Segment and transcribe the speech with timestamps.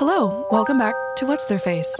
[0.00, 1.94] Hello, welcome back to What's Their Face.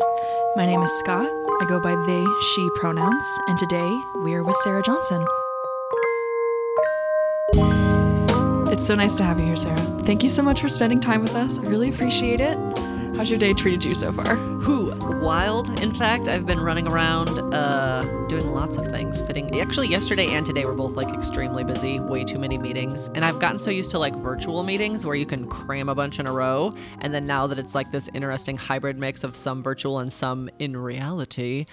[0.56, 1.28] My name is Scott.
[1.60, 3.94] I go by they, she pronouns, and today
[4.24, 5.22] we are with Sarah Johnson.
[8.72, 9.76] It's so nice to have you here, Sarah.
[10.06, 11.58] Thank you so much for spending time with us.
[11.58, 12.56] I really appreciate it.
[13.18, 14.34] How's your day treated you so far?
[15.20, 15.78] Wild.
[15.80, 19.20] In fact, I've been running around uh, doing lots of things.
[19.20, 19.60] Fitting.
[19.60, 22.00] Actually, yesterday and today were both like extremely busy.
[22.00, 25.26] Way too many meetings, and I've gotten so used to like virtual meetings where you
[25.26, 26.74] can cram a bunch in a row.
[27.02, 30.48] And then now that it's like this interesting hybrid mix of some virtual and some
[30.58, 31.66] in reality,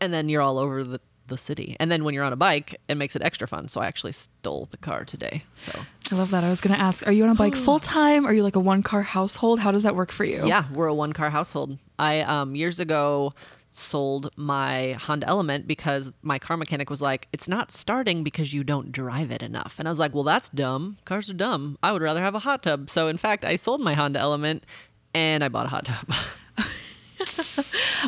[0.00, 1.00] and then you're all over the
[1.32, 1.76] the city.
[1.80, 3.68] And then when you're on a bike, it makes it extra fun.
[3.68, 5.42] So I actually stole the car today.
[5.54, 5.72] So
[6.12, 6.44] I love that.
[6.44, 8.26] I was going to ask, are you on a bike full time?
[8.26, 9.58] Are you like a one car household?
[9.58, 10.46] How does that work for you?
[10.46, 11.78] yeah, we're a one car household.
[11.98, 13.34] I um years ago
[13.74, 18.62] sold my Honda Element because my car mechanic was like, "It's not starting because you
[18.64, 20.98] don't drive it enough." And I was like, "Well, that's dumb.
[21.06, 21.78] Cars are dumb.
[21.82, 24.64] I would rather have a hot tub." So in fact, I sold my Honda Element
[25.14, 26.06] and I bought a hot tub.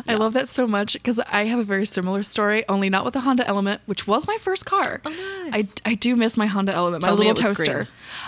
[0.07, 3.13] I love that so much because I have a very similar story, only not with
[3.13, 5.01] the Honda Element, which was my first car.
[5.05, 7.87] Oh, I, I do miss my Honda Element, my Tell me little toaster.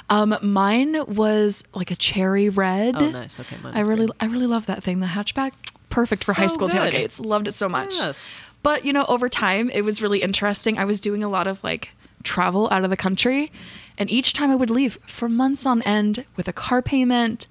[0.10, 2.96] Um, mine was like a cherry red.
[2.96, 3.40] Oh, nice.
[3.40, 4.18] Okay, mine I really green.
[4.20, 5.00] I really love that thing.
[5.00, 5.52] The hatchback,
[5.90, 6.94] perfect for high school good.
[6.94, 7.24] tailgates.
[7.24, 7.96] Loved it so much.
[7.96, 8.40] Yes.
[8.64, 10.78] But you know, over time, it was really interesting.
[10.78, 11.92] I was doing a lot of like
[12.24, 13.52] travel out of the country,
[13.98, 17.48] and each time I would leave for months on end with a car payment,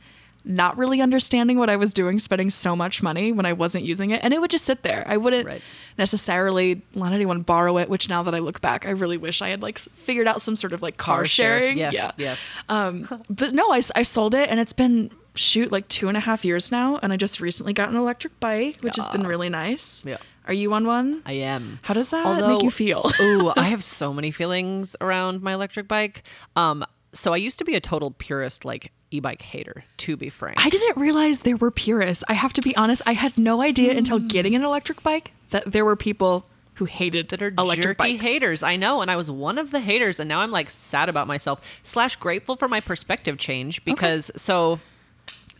[0.48, 4.12] not really understanding what I was doing, spending so much money when I wasn't using
[4.12, 5.02] it, and it would just sit there.
[5.06, 5.60] I wouldn't Right.
[6.06, 7.88] necessarily let anyone borrow it.
[7.88, 10.54] Which now that I look back, I really wish I had like figured out some
[10.56, 11.58] sort of like car, Car share.
[11.58, 11.78] sharing.
[11.78, 12.10] Yeah, yeah.
[12.16, 12.36] yeah.
[12.68, 16.20] Um, but no, I, I sold it, and it's been shoot like two and a
[16.20, 19.48] half years now, and I just recently got an electric bike, which has been really
[19.48, 20.04] nice.
[20.06, 20.16] Yeah.
[20.46, 21.22] Are you on one?
[21.26, 21.80] I am.
[21.82, 23.10] How does that Although- make you feel?
[23.20, 26.22] Ooh, I have so many feelings around my electric bike.
[26.54, 30.56] Um, so I used to be a total purist, like e-bike hater, to be frank.
[30.64, 32.22] I didn't realize there were purists.
[32.28, 34.28] I have to be honest, I had no idea until Mm.
[34.28, 38.24] getting an electric bike that there were people who hated that are electric jerky bikes.
[38.24, 38.62] haters.
[38.62, 41.26] I know, and I was one of the haters, and now I'm like sad about
[41.26, 41.60] myself.
[41.82, 44.78] Slash grateful for my perspective change because so.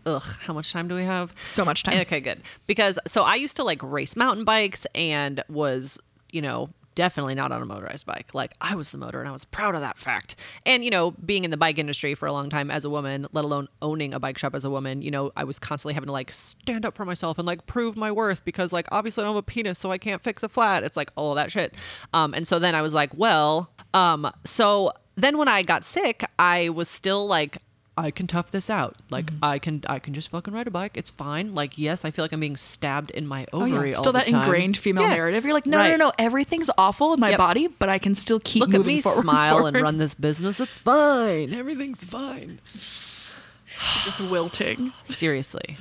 [0.05, 1.33] Ugh, how much time do we have?
[1.43, 1.97] So much time.
[2.01, 2.41] Okay, good.
[2.65, 5.99] Because so I used to like race mountain bikes and was,
[6.31, 8.33] you know, definitely not on a motorized bike.
[8.33, 10.35] Like I was the motor and I was proud of that fact.
[10.65, 13.27] And, you know, being in the bike industry for a long time as a woman,
[13.33, 16.07] let alone owning a bike shop as a woman, you know, I was constantly having
[16.07, 19.25] to like stand up for myself and like prove my worth because like obviously I
[19.25, 20.83] don't have a penis, so I can't fix a flat.
[20.83, 21.75] It's like all that shit.
[22.13, 26.25] Um, and so then I was like, well, um, so then when I got sick,
[26.39, 27.59] I was still like
[27.97, 28.95] I can tough this out.
[29.09, 29.43] Like Mm-hmm.
[29.43, 30.95] I can I can just fucking ride a bike.
[30.95, 31.55] It's fine.
[31.55, 33.89] Like yes, I feel like I'm being stabbed in my Oh ovary.
[33.89, 34.41] yeah, all still that time.
[34.43, 35.15] ingrained female Yeah.
[35.15, 35.43] narrative.
[35.45, 35.89] You're like, no, no, Right.
[35.97, 37.37] no, no, everything's awful in my Yep.
[37.37, 39.21] body, but I can still keep Look at moving me forward.
[39.23, 40.59] smile and run this business.
[40.59, 41.53] It's fine.
[41.53, 42.59] Everything's fine.
[44.03, 44.93] just wilting.
[45.03, 45.77] Seriously.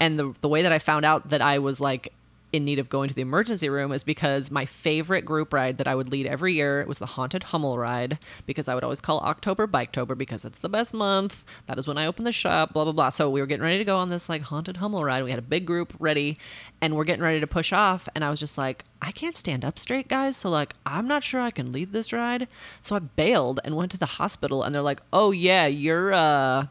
[0.00, 2.12] And the the way that I found out that I was like
[2.52, 5.88] in need of going to the emergency room is because my favorite group ride that
[5.88, 9.20] I would lead every year was the haunted Hummel ride because I would always call
[9.20, 11.44] October Biketober because it's the best month.
[11.66, 13.10] That is when I open the shop, blah blah blah.
[13.10, 15.24] So we were getting ready to go on this like haunted Hummel ride.
[15.24, 16.38] We had a big group ready
[16.80, 19.64] and we're getting ready to push off and I was just like, I can't stand
[19.64, 20.36] up straight, guys.
[20.36, 22.48] So like I'm not sure I can lead this ride.
[22.80, 26.66] So I bailed and went to the hospital and they're like, "Oh yeah, you're uh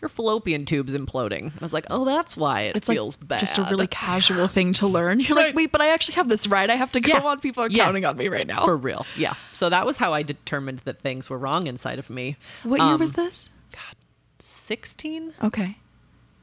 [0.00, 1.52] your fallopian tube's imploding.
[1.52, 3.40] I was like, oh, that's why it It's feels like bad.
[3.40, 5.20] just a really casual thing to learn.
[5.20, 6.68] You're like, wait, but I actually have this right.
[6.70, 7.20] I have to go Yeah.
[7.22, 7.40] on.
[7.40, 7.84] People are Yeah.
[7.84, 8.64] counting on me right now.
[8.64, 9.04] for real.
[9.16, 9.34] Yeah.
[9.52, 12.36] So that was how I determined that things were wrong inside of me.
[12.62, 13.50] what year Um, was this?
[13.72, 13.96] God,
[14.38, 15.34] 16?
[15.42, 15.76] Okay.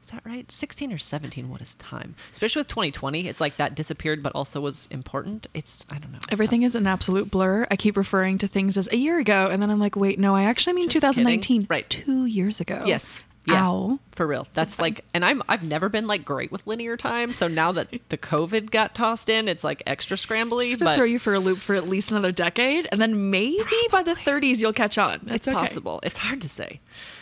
[0.02, 0.50] Is that right?
[0.50, 1.50] 16 or 17?
[1.50, 2.14] What is time?
[2.32, 5.46] Especially with 2020, it's like that disappeared, but also was important.
[5.52, 6.18] It's, I don't know.
[6.30, 7.66] Everything is an absolute blur.
[7.70, 10.34] I keep referring to things as a year ago, and then I'm like, wait, no,
[10.34, 11.60] I actually mean Just 2019.
[11.62, 11.66] kidding.
[11.68, 11.90] Right.
[11.90, 12.82] Two years ago.
[12.86, 13.22] Yes.
[13.48, 13.66] Yeah.
[13.68, 13.98] Ow.
[14.12, 14.46] For real.
[14.52, 17.32] That's like, and I'm, I've never been like great with linear time.
[17.32, 20.64] So now that the COVID got tossed in, it's like extra scrambly.
[20.72, 23.30] It's gonna But throw you for a loop for at least another decade, and then
[23.30, 25.20] maybe by the 30s you'll catch on.
[25.26, 25.56] It's It's okay.
[25.56, 26.00] possible.
[26.02, 26.80] It's hard to say.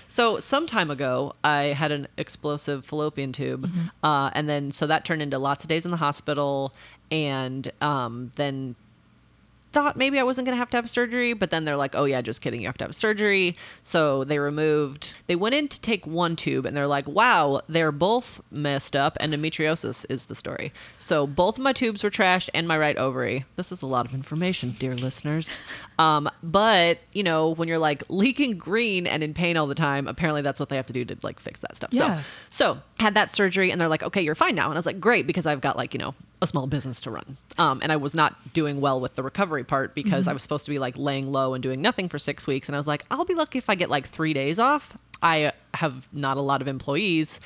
[0.08, 3.86] So some time ago, I had an explosive fallopian tube, Mm-hmm.
[4.06, 6.72] uh, and then so that turned into lots of days in the hospital,
[7.10, 8.74] and um, then
[9.76, 12.22] thought maybe I wasn't gonna have to have surgery, but then they're like, "Oh yeah,
[12.22, 15.12] just kidding, you have to have surgery." So they removed.
[15.26, 19.18] They went in to take one tube, and they're like, "Wow, they're both messed up."
[19.20, 20.72] Endometriosis is the story.
[20.98, 23.44] So both of my tubes were trashed, and my right ovary.
[23.56, 25.62] This is a lot of information, dear listeners.
[25.98, 30.08] Um, but you know, when you're like leaking green and in pain all the time,
[30.08, 31.90] apparently that's what they have to do to like fix that stuff.
[31.92, 32.22] Yeah.
[32.48, 34.86] So so had that surgery, and they're like, "Okay, you're fine now." And I was
[34.86, 37.36] like, "Great," because I've got like you know a small business to run.
[37.58, 40.64] Um, and I was not doing well with the recovery part because I was supposed
[40.66, 42.68] to be like laying low and doing nothing for six weeks.
[42.68, 44.96] And I was like, I'll be lucky if I get like three days off.
[45.22, 47.40] I have not a lot of employees.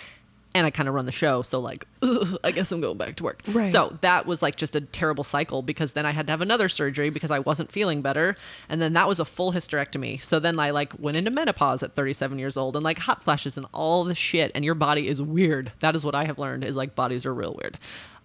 [0.53, 1.43] and I kind of run the show.
[1.43, 3.43] So like, ugh, I guess I'm going back to work.
[3.47, 3.71] Right.
[3.71, 6.69] So that was like just a terrible cycle because then I had to have another
[6.69, 8.35] surgery because I wasn't feeling better,
[8.69, 10.21] and then that was a full hysterectomy.
[10.21, 13.57] So then I like went into menopause at 37 years old and like hot flashes
[13.57, 15.71] and all the shit, and your body is weird.
[15.79, 17.79] That is what I have learned is like bodies are real weird.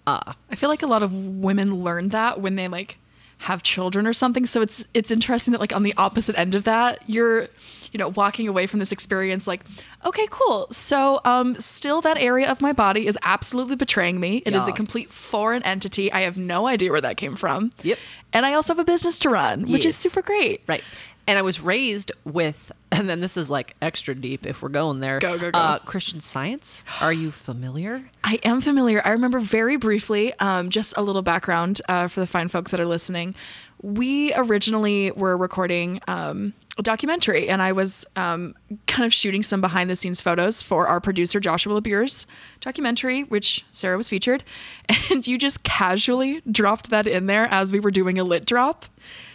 [0.08, 2.98] Uh, I feel like a lot of women learn that when they like
[3.40, 4.46] have children or something.
[4.46, 7.48] So it's it's interesting that like on the opposite end of that, you're
[7.92, 9.64] you know walking away from this experience like,
[10.06, 10.68] okay, cool.
[10.72, 14.38] So um still that area of my body is absolutely betraying me.
[14.46, 16.12] It is a complete foreign entity.
[16.12, 17.72] I have no idea where that came from.
[17.84, 17.98] Yep.
[18.34, 20.62] And I also have a business to run, which is super great.
[20.68, 20.84] Right.
[21.28, 25.00] And I was raised with, and then this is like extra deep if we're going
[25.00, 25.20] there.
[25.20, 25.58] Go, go, go.
[25.58, 26.84] Uh, Christian Science.
[27.02, 28.10] Are you familiar?
[28.24, 29.02] I am familiar.
[29.06, 32.80] I remember very briefly, um, just a little background uh, for the fine folks that
[32.80, 33.36] are listening.
[33.82, 38.56] We originally were recording um, a documentary, and I was um,
[38.88, 42.28] kind of shooting some behind the scenes photos for our producer, Joshua LeBeur's
[42.60, 44.44] documentary, which Sarah was featured.
[45.12, 48.86] And you just casually dropped that in there as we were doing a lit drop.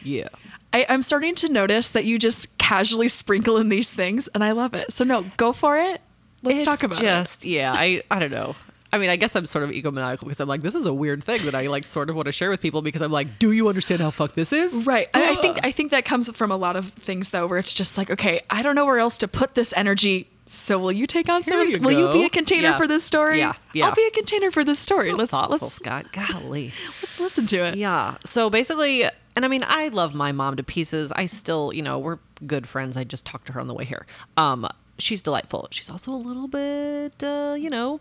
[0.03, 0.29] Yeah.
[0.73, 4.53] I, I'm starting to notice that you just casually sprinkle in these things, and I
[4.53, 4.93] love it.
[4.93, 6.01] So, no, go for it.
[6.43, 7.03] Let's It's talk about it.
[7.03, 8.55] just, yeah, I, I don't know.
[8.93, 11.23] I mean, I guess I'm sort of egomaniacal because I'm like, this is a weird
[11.23, 13.53] thing that I like sort of want to share with people because I'm like, do
[13.53, 14.85] you understand how fucked this is?
[14.85, 15.09] Right.
[15.15, 17.73] I, I think I think that comes from a lot of things though, where it's
[17.73, 20.29] just like, okay, I don't know where else to put this energy.
[20.47, 21.61] So will you take on some?
[21.61, 21.85] Of you this?
[21.85, 22.79] Will you be a container Yeah.
[22.79, 23.39] for this story?
[23.39, 23.87] Yeah, yeah.
[23.87, 25.11] I'll be a container for this story.
[25.11, 26.07] So let's thoughtful, let's Scott.
[26.11, 26.73] Golly.
[27.03, 27.77] let's listen to it.
[27.77, 28.17] Yeah.
[28.25, 29.05] So basically,
[29.41, 31.13] and I mean, I love my mom to pieces.
[31.13, 32.95] I still, you know, we're good friends.
[32.95, 34.05] I just talked to her on the way here.
[34.37, 35.67] Um, she's delightful.
[35.71, 38.01] She's also a little bit, uh, you know,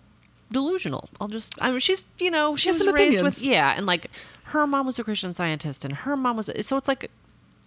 [0.51, 1.07] delusional.
[1.21, 3.37] I'll just, I mean, she's, you know, she has was some raised opinions.
[3.37, 4.07] with, yeah, and like
[4.43, 7.09] her mom was a Christian scientist, and her mom was, so it's like.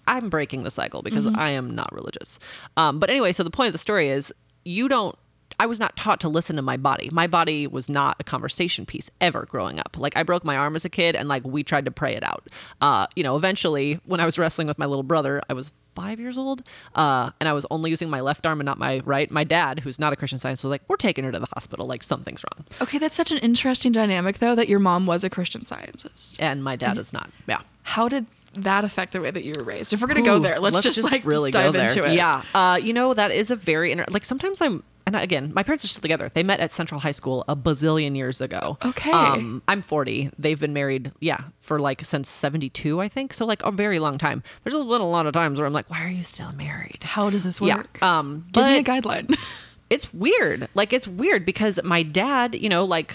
[0.08, 1.38] I'm breaking the cycle because Mm-hmm.
[1.38, 2.40] I am not religious.
[2.76, 4.34] Um, but anyway, so the point of the story is
[4.64, 5.16] you don't
[5.58, 7.08] I was not taught to listen to my body.
[7.12, 9.96] My body was not a conversation piece ever growing up.
[9.96, 12.22] Like I broke my arm as a kid and like we tried to pray it
[12.22, 12.48] out.
[12.80, 16.18] Uh, you know, eventually when I was wrestling with my little brother, I was five
[16.18, 16.62] years old,
[16.94, 19.30] uh, and I was only using my left arm and not my right.
[19.30, 21.86] My dad, who's not a Christian scientist, was like, "We're taking her to the hospital.
[21.86, 25.30] Like something's wrong." Okay, that's such an interesting dynamic though that your mom was a
[25.30, 26.36] Christian scientist.
[26.40, 27.30] And my dad is not.
[27.46, 27.60] Yeah.
[27.82, 29.92] How did that affect the way that you were raised?
[29.92, 32.14] If we're gonna go there, let's, just, like really just dive into it.
[32.14, 35.62] Yeah, uh, you know that is a very inter- like sometimes I'm and again my
[35.62, 36.30] parents are still together.
[36.34, 38.78] They met at Central High School a bazillion years ago.
[38.84, 39.10] Okay.
[39.12, 40.30] um, I'm 40.
[40.38, 43.34] They've been married, yeah, for like since 72, I think.
[43.34, 44.42] So like a very long time.
[44.64, 46.98] There's a little lot of times where I'm like, why are you still married?
[47.02, 47.78] How does this Yeah.
[47.78, 48.02] work?
[48.02, 49.36] Um, Give me a guideline.
[49.90, 50.68] it's weird.
[50.74, 53.14] Like it's weird because my dad, you know, like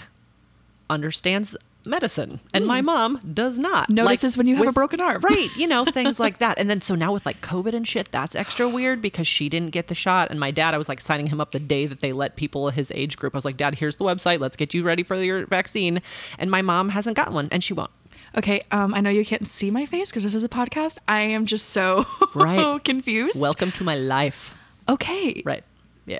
[0.90, 3.86] understands medicine and my mom does not.
[3.86, 3.94] Hmm.
[3.94, 5.20] Notices Like, when you have a broken arm.
[5.22, 6.58] Right, you know, things like that.
[6.58, 9.70] And then so now with like COVID and shit, that's extra weird because she didn't
[9.70, 12.00] get the shot and my dad, I was like signing him up the day that
[12.00, 13.34] they let people his age group.
[13.34, 14.40] I was like, "Dad, here's the website.
[14.40, 16.02] Let's get you ready for your vaccine."
[16.38, 17.90] And my mom hasn't gotten one and she won't.
[18.36, 20.98] Okay, um, I know you can't see my face because this is a podcast.
[21.08, 22.82] I am just so Right.
[22.84, 23.40] confused.
[23.40, 24.54] Welcome to my life.
[24.88, 25.64] okay, Right.
[26.06, 26.18] Yeah.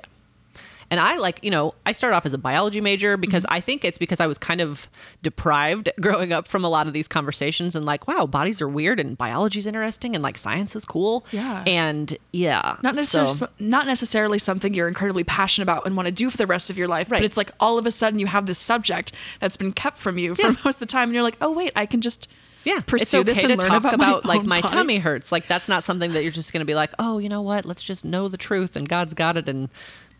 [0.91, 3.53] And I like, you know, I started off as a biology major because mm-hmm.
[3.53, 4.89] I think it's because I was kind of
[5.21, 8.99] deprived growing up from a lot of these conversations and like, wow, bodies are weird
[8.99, 11.25] and biology's interesting and like science is cool.
[11.31, 11.63] Yeah.
[11.67, 12.77] And yeah.
[12.81, 16.37] Not so- necessarily, not necessarily something you're incredibly passionate about and want to do for
[16.37, 17.19] the rest of your life, Right.
[17.19, 20.17] but it's like all of a sudden you have this subject that's been kept from
[20.17, 20.55] you for Yeah.
[20.65, 22.27] most of the time, and you're like, oh wait, I can just
[22.65, 24.73] yeah, pursue it's okay this and to learn talk about, about, my like my body.
[24.73, 25.31] tummy hurts.
[25.31, 27.65] Like that's not something that you're just going to be like, oh, you know what?
[27.65, 29.69] Let's just know the truth and God's got it, and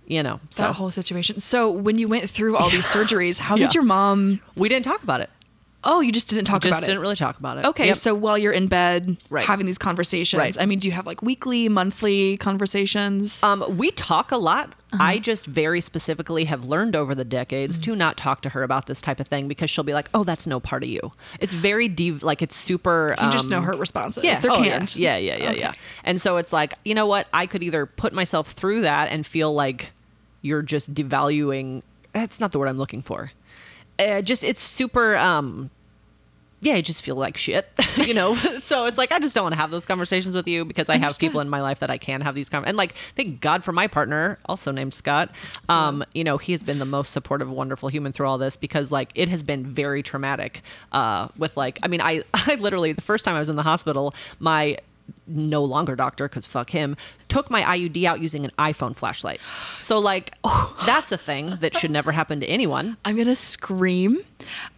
[0.09, 0.41] you know.
[0.49, 1.39] So That whole situation.
[1.39, 3.67] So when you went through all these surgeries, how Yeah.
[3.67, 4.41] did your mom?
[4.57, 5.29] we didn't talk about it.
[5.81, 6.99] Oh, you just didn't talk Just about didn't it.
[6.99, 7.63] really talk about it.
[7.63, 7.95] Okay, Yep.
[7.95, 9.45] so while you're in bed Right.
[9.45, 10.57] having these conversations, Right.
[10.59, 13.41] I mean, do you have like weekly, monthly conversations?
[13.43, 14.73] Um, we talk a lot.
[14.91, 15.01] Uh-huh.
[15.03, 17.91] I just very specifically have learned over the decades Mm-hmm.
[17.91, 20.25] to not talk to her about this type of thing because she'll be like, "Oh,
[20.25, 23.15] that's no part of you." It's very deep, like it's super.
[23.21, 24.23] you just know um, her responses.
[24.25, 24.77] Yeah, They're oh, yeah.
[24.79, 24.95] canned.
[24.97, 25.73] Yeah, yeah, yeah, yeah.
[26.03, 27.27] And so it's like, you know what?
[27.31, 29.91] I could either put myself through that and feel like
[30.41, 31.81] you're just devaluing.
[32.13, 33.31] That's not the word I'm looking for.
[33.97, 35.17] Uh, just it's super.
[35.17, 35.69] um
[36.61, 38.35] yeah, I just feel like shit, you know.
[38.61, 40.97] so it's like I just don't want to have those conversations with you because I
[40.97, 42.71] have people in my life that I can have these conversations.
[42.71, 45.31] And like, thank God for my partner, also named Scott.
[45.69, 48.91] Um, you know, he has been the most supportive, wonderful human through all this because
[48.91, 50.61] like it has been very traumatic.
[50.91, 53.63] Uh, with like, I mean, I I literally the first time I was in the
[53.63, 54.77] hospital, my
[55.27, 56.95] no longer doctor because fuck him
[57.27, 59.39] took my IUD out using an iPhone flashlight.
[59.81, 60.33] So like,
[60.85, 62.97] that's a thing that should never happen to anyone.
[63.05, 64.19] I'm gonna scream.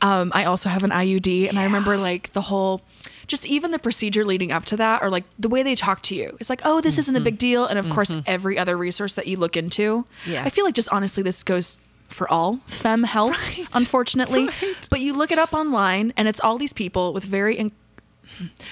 [0.01, 2.81] Um, I also have an IUD, and I remember like the whole,
[3.27, 6.15] just even the procedure leading up to that, or like the way they talk to
[6.15, 6.35] you.
[6.39, 9.27] It's like, oh, this isn't a big deal, and of course, every other resource that
[9.27, 10.05] you look into.
[10.23, 10.31] Mm-hmm.
[10.31, 10.43] Yeah.
[10.43, 13.37] I feel like just honestly, this goes for all fem health,
[13.73, 14.49] unfortunately.
[14.61, 14.87] Right.
[14.89, 17.71] But you look it up online, and it's all these people with very in-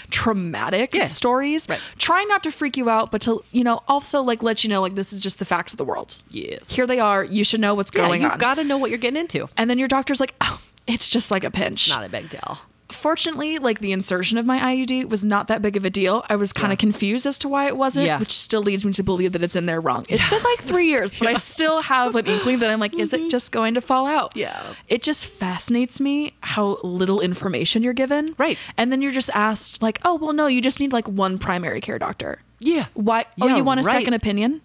[0.10, 1.04] traumatic Yeah.
[1.04, 1.68] stories.
[1.70, 1.80] Right.
[1.98, 4.82] Trying not to freak you out, but to you know also like let you know
[4.82, 6.22] like this is just the facts of the world.
[6.30, 6.70] Yes.
[6.72, 7.24] Here they are.
[7.24, 8.34] You should know what's yeah, going you on.
[8.34, 9.48] You've got to know what you're getting into.
[9.58, 11.90] and then your doctor's like, oh, it's just like a pinch.
[11.90, 12.60] Not a big deal.
[12.90, 16.26] Fortunately, like the insertion of my IUD was not that big of a deal.
[16.30, 18.20] I was kind of confused as to why it wasn't, Yeah.
[18.20, 20.06] which still leads me to believe that it's in there wrong.
[20.10, 23.14] It's been like three years, but I still have an inkling that I'm like, is
[23.14, 24.32] it just going to fall out?
[24.32, 24.40] Mm-hmm.
[24.40, 24.74] Yeah.
[24.88, 28.36] It just fascinates me how little information you're given.
[28.38, 28.58] Right.
[28.78, 31.82] And then you're just asked, like, oh, well, no, you just need like one primary
[31.82, 32.42] care doctor.
[32.60, 32.86] Yeah.
[32.96, 33.26] Why?
[33.42, 33.94] oh, Yeah, you want a right.
[33.94, 34.62] second opinion?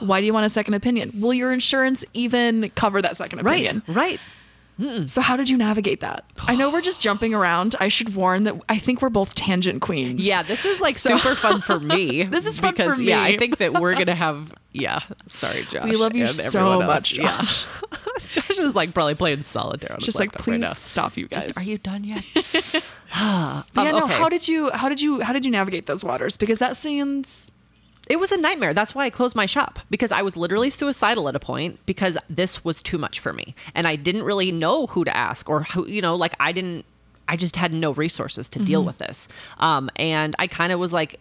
[0.00, 1.12] Why do you want a second opinion?
[1.18, 3.82] Will your insurance even cover that second opinion?
[3.88, 3.94] Right.
[3.96, 4.20] opinion?
[4.82, 5.08] Right.
[5.10, 6.24] So how did you navigate that?
[6.46, 7.74] I know we're just jumping around.
[7.80, 10.26] I should warn that I think we're both tangent queens.
[10.26, 12.24] Yeah, this is like So- super fun for me.
[12.24, 13.22] This is fun for because, Yeah.
[13.22, 14.52] I think that we're gonna have.
[14.74, 15.84] Yeah, sorry, Josh.
[15.84, 17.42] We love you so much, Yeah,
[18.30, 20.72] Josh is like probably playing solitaire on Just like please right now.
[20.72, 21.44] stop you guys.
[21.48, 22.24] Just, are you done yet?
[23.12, 24.14] But yeah, Um, no, okay.
[24.14, 26.38] how did you how did you how did you navigate those waters?
[26.38, 27.52] Because that seems
[28.12, 28.74] It was a nightmare.
[28.74, 32.18] That's why I closed my shop because I was literally suicidal at a point because
[32.28, 33.54] this was too much for me.
[33.74, 36.84] And I didn't really know who to ask or who, you know, like I didn't,
[37.26, 39.28] I just had no resources to deal with this.
[39.60, 41.20] Um, and I kind of was like,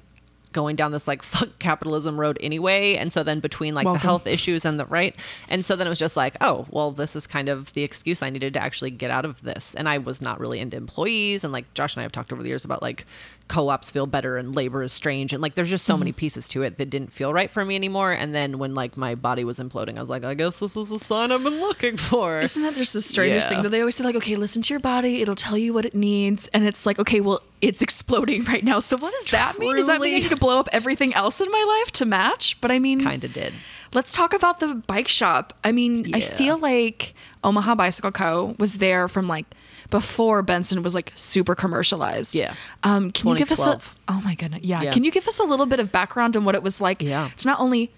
[0.51, 3.99] going down this like fuck capitalism road anyway and so then between like Welcome.
[3.99, 5.15] the health issues and the right
[5.47, 8.21] and so then it was just like oh well this is kind of the excuse
[8.21, 11.45] i needed to actually get out of this and i was not really into employees
[11.45, 13.05] and like josh and i have talked over the years about like
[13.47, 15.33] co-ops feel better and labor is strange.
[15.33, 16.17] And like there's just so many mm-hmm.
[16.17, 18.11] pieces to it that didn't feel right for me anymore.
[18.11, 20.89] And then when like my body was imploding i was like i guess this is
[20.89, 22.39] the sign i've been looking for.
[22.39, 23.55] Isn't that just the strangest Yeah.
[23.55, 25.21] thing that they always say like okay listen to your body.
[25.21, 26.47] It'll tell you what it needs.
[26.49, 28.79] And it's like okay well it's exploding right now.
[28.79, 29.75] So what does that mean?
[29.75, 30.21] Does that mean I Truly.
[30.21, 32.59] need to blow up everything else in my life to match?
[32.61, 33.53] But I mean kind of did.
[33.93, 35.53] Let's talk about the bike shop.
[35.65, 38.55] I mean, I feel like Omaha Bicycle Co.
[38.57, 39.45] was there from like
[39.91, 42.33] before Benson was like super commercialized.
[42.33, 42.55] Yeah.
[42.81, 43.79] Um, can you give us a?
[44.07, 44.61] Oh my goodness.
[44.63, 44.81] Yeah.
[44.81, 44.91] Yeah.
[44.91, 47.01] Can you give us a little bit of background on what it was like?
[47.03, 47.29] Yeah.
[47.37, 47.91] To not only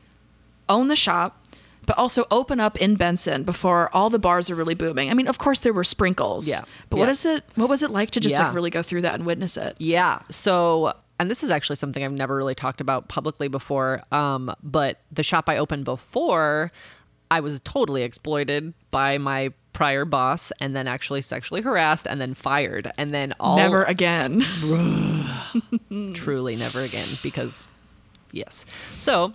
[0.68, 1.40] own the shop,
[1.86, 5.10] but also open up in Benson before all the bars are really booming.
[5.10, 6.48] I mean, of course there were sprinkles.
[6.48, 6.62] Yeah.
[6.90, 7.12] But what Yeah.
[7.12, 7.44] is it?
[7.56, 8.46] What was it like to just Yeah.
[8.48, 9.76] like really go through that and witness it?
[9.80, 10.20] Yeah.
[10.32, 14.02] So, and this is actually something I've never really talked about publicly before.
[14.12, 16.72] Um, but the shop I opened before,
[17.30, 22.34] I was totally exploited by my prior boss and then actually sexually harassed and then
[22.34, 22.92] fired.
[22.98, 24.46] And then all Never again.
[26.13, 27.68] truly never again because
[28.32, 28.65] yes.
[28.98, 29.34] So,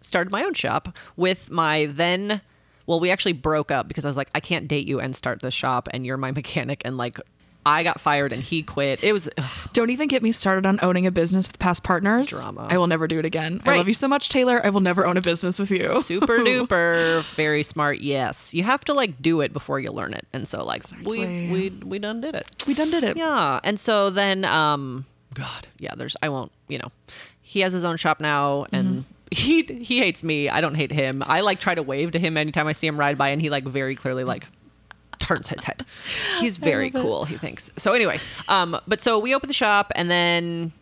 [0.00, 2.40] started my own shop with my then
[2.86, 5.40] well, we actually broke up because I was like, I can't date you and start
[5.40, 7.18] this shop and you're my mechanic and like
[7.64, 9.04] I got fired and he quit.
[9.04, 12.30] It was ugh, Don't even get me started on owning a business with past partners.
[12.30, 12.66] Drama.
[12.68, 13.60] I will never do it again.
[13.64, 14.60] I love you so much, Taylor.
[14.64, 16.02] I will never own a business with you.
[16.02, 20.26] super duper very smart yes you have to like do it before you learn it
[20.32, 21.48] and so like Exactly.
[21.48, 23.16] we we we done did it We done did it.
[23.16, 25.04] yeah and so then um
[25.34, 26.90] god yeah there's i won't you know
[27.40, 31.22] he has his own shop now and he he hates me i don't hate him
[31.26, 33.48] i like try to wave to him anytime i see him ride by and he
[33.50, 34.46] like very clearly like
[35.22, 35.84] turns his head
[36.40, 37.06] he's very love it.
[37.06, 40.72] cool he thinks so anyway um but so we opened the shop and then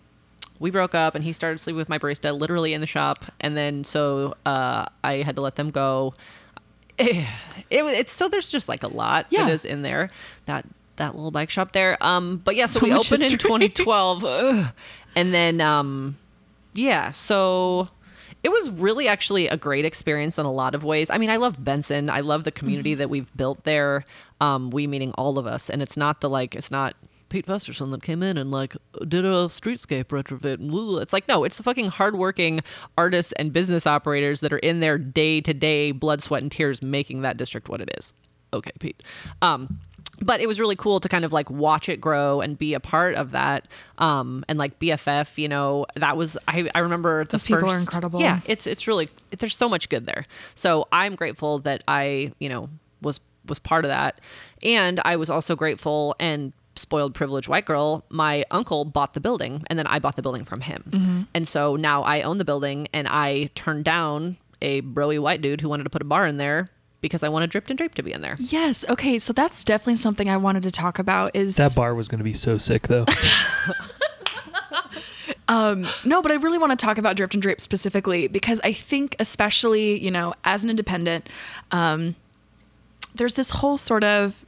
[0.59, 3.57] we broke up and he started sleeping with my barista literally in the shop and
[3.57, 6.13] then so uh, i had to let them go
[6.99, 7.27] it,
[7.71, 9.45] it, was- it's so there's just like a lot Yeah.
[9.47, 10.11] that is in there
[10.47, 10.65] that
[10.97, 14.73] that little bike shop there um but yeah so, So we opened in 2012 Ugh.
[15.17, 16.19] and then um
[16.75, 17.89] yeah so
[18.43, 21.11] it was really actually a great experience in a lot of ways.
[21.11, 22.09] I mean, I love Benson.
[22.09, 24.05] I love the community that we've built there.
[24.41, 26.95] Um, we meaning all of us, and it's not the like, it's not
[27.29, 31.01] Pete Festersen that came in and like did a streetscape retrofit.
[31.01, 32.61] It's like no, it's the fucking hardworking
[32.99, 36.83] artists and business operators that are in there day to day, blood, sweat, and tears,
[36.83, 38.13] making that district what it is.
[38.53, 39.03] Okay, Pete.
[39.43, 39.79] Um,
[40.23, 42.81] but it was really cool to kind of like watch it grow and be a
[42.81, 43.67] part of that
[43.99, 47.79] um and like bff you know that was i i remember the Those people are
[47.79, 48.21] incredible.
[48.21, 49.09] yeah it's it's really
[49.39, 52.69] there's so much good there so i'm grateful that i you know
[53.03, 54.21] was was part of that
[54.63, 59.63] and i was also grateful and spoiled privileged white girl my uncle bought the building
[59.69, 61.23] and then i bought the building from him Mm-hmm.
[61.35, 65.61] and so now i own the building and i turned down a broy white dude
[65.63, 66.69] who wanted to put a bar in there
[67.01, 68.85] because i wanted dripped and draped to be in there Yes.
[68.89, 69.19] Okay.
[69.19, 71.37] So that's definitely something I wanted to talk about.
[71.37, 73.05] Is That bar was going to be so sick, though.
[75.49, 78.73] Um, no, but I really want to talk about Dripped and Draped specifically because I
[78.73, 81.29] think, especially, you know, as an independent,
[81.73, 82.15] um,
[83.17, 84.45] there's this whole sort of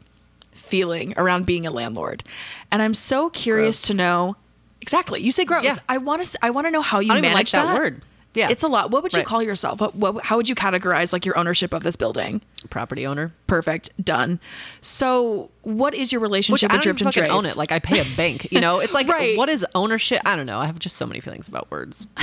[0.52, 2.22] feeling around being a landlord.
[2.70, 3.88] And I'm so curious Gross.
[3.88, 4.36] to know
[4.80, 5.20] exactly.
[5.20, 5.64] You say gross.
[5.64, 5.74] Yeah.
[5.88, 7.74] I want to I want to know how you I don't even like manage that
[7.74, 8.02] word.
[8.34, 8.48] Yeah.
[8.50, 8.90] It's a lot.
[8.90, 9.26] What would you Right.
[9.26, 9.80] call yourself?
[9.80, 12.40] What, what how would you categorize like your ownership of this building?
[12.70, 13.32] Property owner.
[13.46, 13.90] Perfect.
[14.02, 14.40] Done.
[14.80, 17.30] So, what is your Which relationship I with Dripped and Draped?
[17.30, 17.56] own it.
[17.56, 18.50] Like I pay a bank.
[18.50, 19.36] You know, it's like Right.
[19.36, 20.22] what is ownership?
[20.24, 20.58] I don't know.
[20.58, 22.06] I have just so many feelings about words.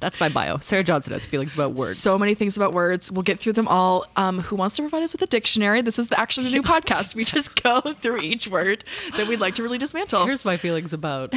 [0.00, 0.58] That's my bio.
[0.58, 1.98] Sarah Johnson has feelings about words.
[1.98, 3.10] So many things about words.
[3.10, 4.04] We'll get through them all.
[4.16, 5.80] Um, who wants to provide us with a dictionary?
[5.82, 7.14] This is the, actually the new podcast.
[7.14, 8.84] We just go through each word
[9.16, 10.24] that we'd like to really dismantle.
[10.24, 11.34] Here's my feelings about.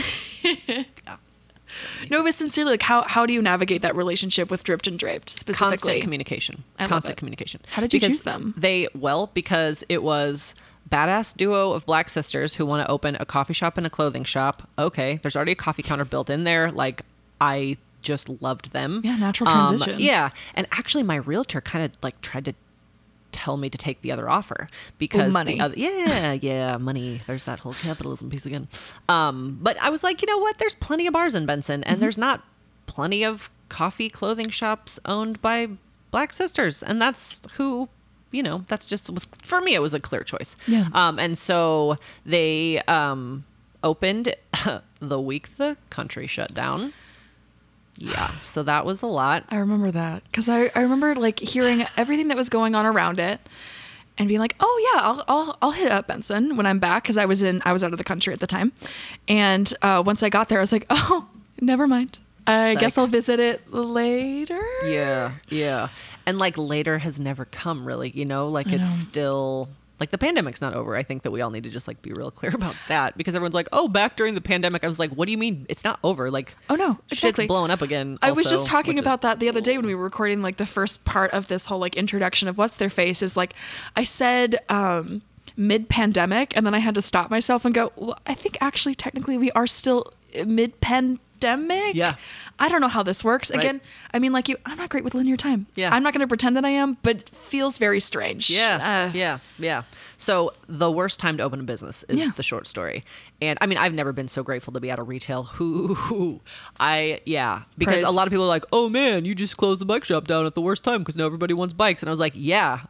[2.09, 5.29] No, but sincerely, like how how do you navigate that relationship with Dripped and Draped
[5.29, 5.77] specifically?
[5.77, 6.63] constant communication.
[6.79, 7.61] I constant communication.
[7.69, 8.53] How did you Because choose them?
[8.57, 10.53] They well because it was
[10.89, 14.23] badass duo of black sisters who want to open a coffee shop and a clothing
[14.23, 14.67] shop.
[14.77, 16.71] Okay, there's already a coffee counter built in there.
[16.71, 17.01] Like
[17.41, 19.01] I just loved them.
[19.03, 19.99] Yeah, natural Um, transition.
[19.99, 22.53] yeah, and actually, my realtor kind of like tried to
[23.35, 25.59] tell me to take the other offer because money.
[25.59, 27.19] other- yeah, yeah, money.
[27.27, 28.67] There's that whole capitalism piece again.
[29.09, 30.57] Um, but I was like, you know what?
[30.57, 31.91] There's plenty of bars in Benson, Mm-hmm.
[31.93, 32.43] and there's not
[32.85, 35.67] plenty of coffee clothing shops owned by
[36.11, 37.89] black sisters, and that's who.
[38.31, 39.75] You know, that's just was for me.
[39.75, 40.57] It was a clear choice.
[40.67, 40.87] Yeah.
[40.93, 43.45] Um, and so they um
[43.81, 44.35] opened
[44.99, 46.91] the week the country shut down.
[47.97, 48.31] Yeah.
[48.41, 49.45] So that was a lot.
[49.49, 53.19] I remember that because I, I remember like hearing everything that was going on around
[53.19, 53.39] it
[54.17, 57.17] and being like, oh yeah, I'll I'll, I'll hit up Benson when I'm back because
[57.17, 58.71] I was in I was out of the country at the time,
[59.27, 61.27] and uh, once I got there, I was like, oh,
[61.61, 62.19] never mind.
[62.47, 62.79] I Psych.
[62.79, 64.61] guess I'll visit it later.
[64.85, 65.87] Yeah, yeah.
[66.27, 69.03] And like later has never come really, you know, like I it's know.
[69.03, 70.95] still like the pandemic's not over.
[70.95, 73.35] I think that we all need to just like be real clear about that because
[73.35, 75.65] everyone's like, "Oh, back during the pandemic." I was like, "What do you mean?
[75.69, 77.43] It's not over." Like Oh no, exactly.
[77.43, 78.17] shit's blowing up again.
[78.21, 80.57] I was just talking is- about that the other day when we were recording like
[80.57, 83.53] the first part of this whole like introduction of what's their face is like
[83.95, 85.21] I said um
[85.57, 88.95] mid pandemic and then I had to stop myself and go well, I think actually
[88.95, 90.11] technically we are still
[90.45, 90.81] mid
[91.39, 91.95] pandemic.
[91.95, 92.15] Yeah.
[92.59, 93.51] I don't know how this works.
[93.51, 93.59] Right.
[93.59, 93.81] Again,
[94.13, 95.67] I mean like you I'm not great with linear time.
[95.75, 95.93] Yeah.
[95.93, 98.49] I'm not going to pretend that I am, but it feels very strange.
[98.49, 99.83] Yeah, Uh, yeah, yeah.
[100.17, 102.29] So the worst time to open a business is Yeah.
[102.35, 103.03] the short story,
[103.41, 105.43] and I mean I've never been so grateful to be out of retail.
[105.55, 106.39] Who,
[106.79, 108.07] I yeah, because Praise.
[108.07, 110.45] a lot of people are like, "Oh man, you just closed the bike shop down
[110.45, 112.81] at the worst time because now everybody wants bikes," and I was like, "Yeah."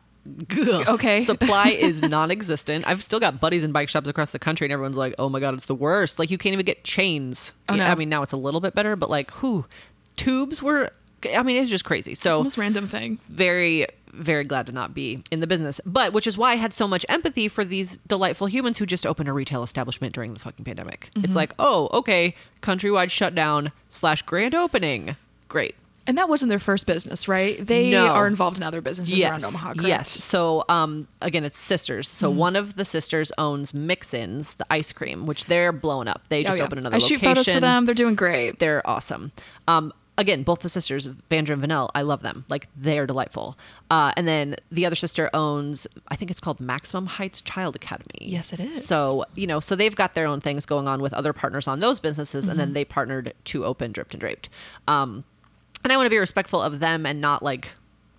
[0.58, 1.24] Okay.
[1.24, 2.88] Supply is non-existent.
[2.88, 5.40] I've still got buddies in bike shops across the country, and everyone's like, "Oh my
[5.40, 7.54] god, it's the worst!" Like you can't even get chains.
[7.70, 7.86] Oh, no.
[7.86, 9.66] I mean now it's a little bit better, but like, who,
[10.16, 10.92] tubes were.
[11.36, 12.14] I mean, it's just crazy.
[12.14, 13.20] So It's the most random thing.
[13.30, 16.72] very very glad to not be in the business but which is why i had
[16.72, 20.40] so much empathy for these delightful humans who just opened a retail establishment during the
[20.40, 21.26] fucking pandemic Mm-hmm.
[21.26, 25.18] it's like oh okay countrywide shutdown slash grand opening
[25.50, 25.76] great
[26.08, 27.58] And that wasn't their first business, right?
[27.66, 28.08] They No.
[28.08, 29.88] are involved in other businesses around Omaha, correct?
[29.88, 32.38] yes so um again it's sisters so Mm-hmm.
[32.40, 36.44] one of the sisters owns mix-ins the ice cream which they're blowing up they Oh,
[36.50, 36.64] just yeah.
[36.66, 37.86] opened another I location shoot photos for them.
[37.86, 38.60] They're doing great.
[38.60, 39.32] they're awesome.
[39.68, 42.46] Um, again, both the sisters, Vandra and Vanel, I love them.
[42.48, 43.58] Like they're delightful.
[43.92, 48.20] Uh, and then the other sister owns, I think it's called Maximum Heights Child Academy.
[48.22, 48.86] Yes, it is.
[48.86, 51.80] So you know, so they've got their own things going on with other partners on
[51.80, 52.60] those businesses, and Mm-hmm.
[52.60, 54.48] then they partnered to open Dripped and Draped.
[54.88, 55.26] Um,
[55.86, 57.70] and I want to be respectful of them and not like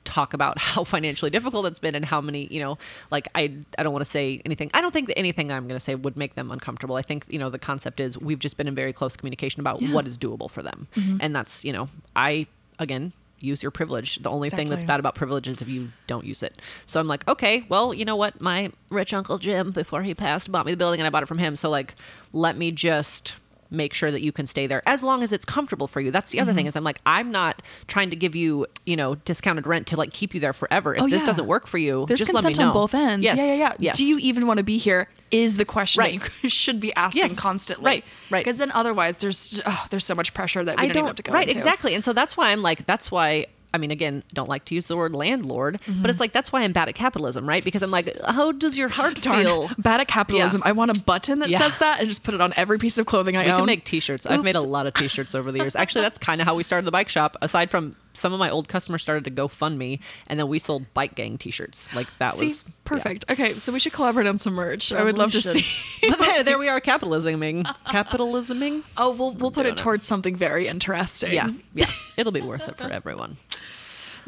[0.05, 2.79] talk about how financially difficult it's been and how many you know
[3.11, 5.75] like i i don't want to say anything i don't think that anything i'm going
[5.77, 6.95] to say would make them uncomfortable.
[6.95, 9.83] I think you know the concept is we've just been in very close communication about
[9.83, 9.93] Yeah.
[9.93, 10.87] what is doable for them.
[10.95, 11.19] Mm-hmm.
[11.21, 12.47] And that's you know i
[12.79, 14.17] again use your privilege.
[14.23, 16.63] The only thing that's bad about privilege is if you don't use it.
[16.87, 18.41] So i'm like okay well you know what?
[18.41, 21.27] My rich uncle jim before he passed bought me the building and i bought it
[21.27, 21.57] from him.
[21.57, 21.97] So like
[22.33, 23.35] let me just
[23.71, 26.31] make sure that you can stay there as long as it's comfortable for you that's
[26.31, 26.57] the other Mm-hmm.
[26.57, 29.97] thing is i'm like i'm not trying to give you you know discounted rent to
[29.97, 31.27] like keep you there forever if Oh, this yeah.
[31.27, 33.25] doesn't work for you There's just let me consent on both ends.
[33.25, 33.37] yes.
[33.39, 33.73] Yeah, yeah, yeah.
[33.81, 33.99] yes.
[33.99, 35.09] Do you even want to be here?
[35.31, 36.23] Is the question Right.
[36.23, 37.37] that you should be asking Yes.
[37.39, 37.85] constantly.
[37.85, 38.45] Right, right.
[38.45, 41.17] Because then otherwise, there's oh, there's so much pressure that we I don't, know what
[41.17, 41.57] to go right into.
[41.57, 44.75] exactly and so that's why i'm like that's why I mean, again, don't like to
[44.75, 46.01] use the word landlord, Mm-hmm.
[46.03, 47.63] but it's like that's why I'm bad at capitalism, right?
[47.63, 49.71] Because I'm like, how does your heart Darn, feel?
[49.79, 50.63] bad at capitalism.
[50.65, 50.71] Yeah.
[50.71, 51.59] I want a button that Yeah.
[51.59, 53.59] says that and just put it on every piece of clothing I We own.
[53.61, 54.27] can make T-shirts.
[54.27, 55.77] I've made a lot of T-shirts over the years.
[55.83, 57.37] Actually, that's kind of how we started the bike shop.
[57.43, 60.59] Aside from some of my old customers started to go fund me, and then we
[60.59, 61.87] sold bike gang T-shirts.
[61.95, 62.73] Like that See, was yeah.
[62.85, 63.31] perfect.
[63.31, 64.93] Okay, so we should collaborate on some merch.
[64.93, 65.61] I would love to see.
[65.61, 66.11] should.
[66.11, 68.83] but there, there we are, capitalisming, capitalisming.
[68.97, 69.79] Oh, we'll we'll put it Doing it.
[69.79, 71.33] towards something very interesting.
[71.33, 73.37] Yeah, yeah, it'll be worth it for everyone.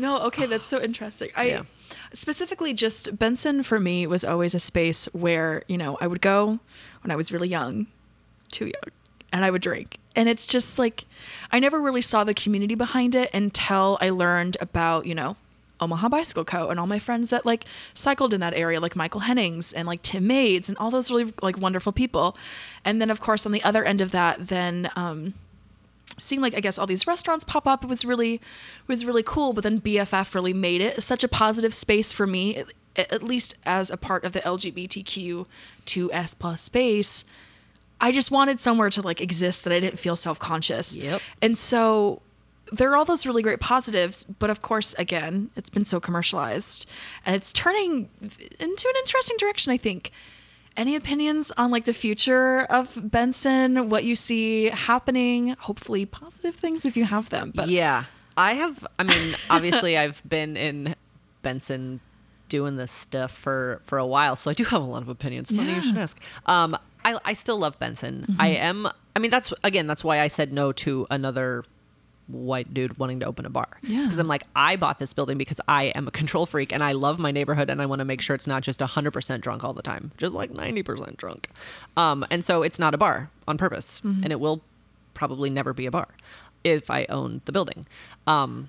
[0.01, 1.31] No, okay, that's so interesting.
[1.37, 1.63] I Yeah.
[2.13, 6.61] specifically just Benson for me was always a space where, you know, I would go
[7.03, 7.89] when I was really young,
[8.53, 8.93] too young,
[9.33, 9.99] and I would drink.
[10.19, 11.05] And it's just like
[11.53, 15.37] I never really saw the community behind it until I learned about, you know,
[15.81, 16.71] Omaha Bicycle Co.
[16.71, 20.03] and all my friends that like cycled in that area, like Michael Hennings and like
[20.03, 22.37] Tim Maids and all those really like wonderful people.
[22.85, 25.35] And then of course on the other end of that, then um
[26.19, 27.85] seeing like I guess all these restaurants pop up.
[27.85, 28.41] Was really
[28.89, 29.53] was really cool.
[29.53, 33.55] But then BFF really made it such a positive space for me, at, at least
[33.65, 37.25] as a part of the LGBTQ2S plus space.
[38.01, 40.97] I just wanted somewhere to like exist that I didn't feel self conscious.
[40.97, 41.21] Yep.
[41.43, 42.23] And so
[42.73, 46.89] there are all those really great positives, but of course, again, it's been so commercialized
[47.25, 50.13] and it's turning into an interesting direction, I think.
[50.77, 55.57] Any opinions on like the future of Benson, what you see happening?
[55.59, 57.53] Hopefully positive things if you have them.
[57.53, 58.05] But yeah,
[58.37, 58.87] I have.
[58.97, 60.95] I mean, obviously, I've been in
[61.43, 61.99] Benson
[62.49, 65.51] doing this stuff for for a while, so I do have a lot of opinions.
[65.51, 66.17] Funny you should ask.
[66.47, 66.79] Um,
[67.09, 68.37] I I still love Benson.
[68.39, 68.89] I am.
[69.17, 71.65] I mean, that's again, that's why I said no to another
[72.29, 73.69] white dude wanting to open a bar.
[73.83, 74.03] Yeah.
[74.03, 76.93] Because I'm like, I bought this building because I am a control freak and I
[76.93, 79.73] love my neighborhood and I want to make sure it's not just 100% drunk all
[79.73, 81.49] the time, just like 90% drunk.
[81.97, 84.61] Um, and so it's not a bar on purpose and it will
[85.15, 86.09] probably never be a bar
[86.65, 87.87] if I own the building.
[88.27, 88.69] Um,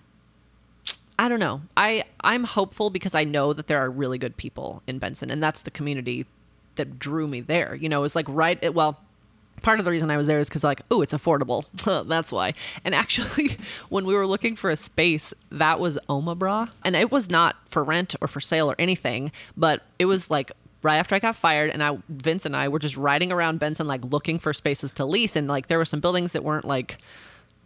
[1.20, 1.62] I don't know.
[1.76, 5.44] I I'm hopeful because I know that there are really good people in Benson, and
[5.44, 6.26] that's the community
[6.80, 7.76] that drew me there.
[7.76, 8.58] You know, it was like right.
[8.62, 9.00] It, well,
[9.62, 11.66] part of the reason I was there is because like, oh, it's affordable.
[12.08, 12.54] that's why.
[12.84, 13.58] And actually,
[13.90, 17.84] when we were looking for a space, that was Omabra, and it was not for
[17.84, 20.52] rent or for sale or anything, but it was like.
[20.82, 23.86] Right after I got fired, and I Vince and I were just riding around Benson,
[23.86, 27.00] like looking for spaces to lease, and like there were some buildings that weren't like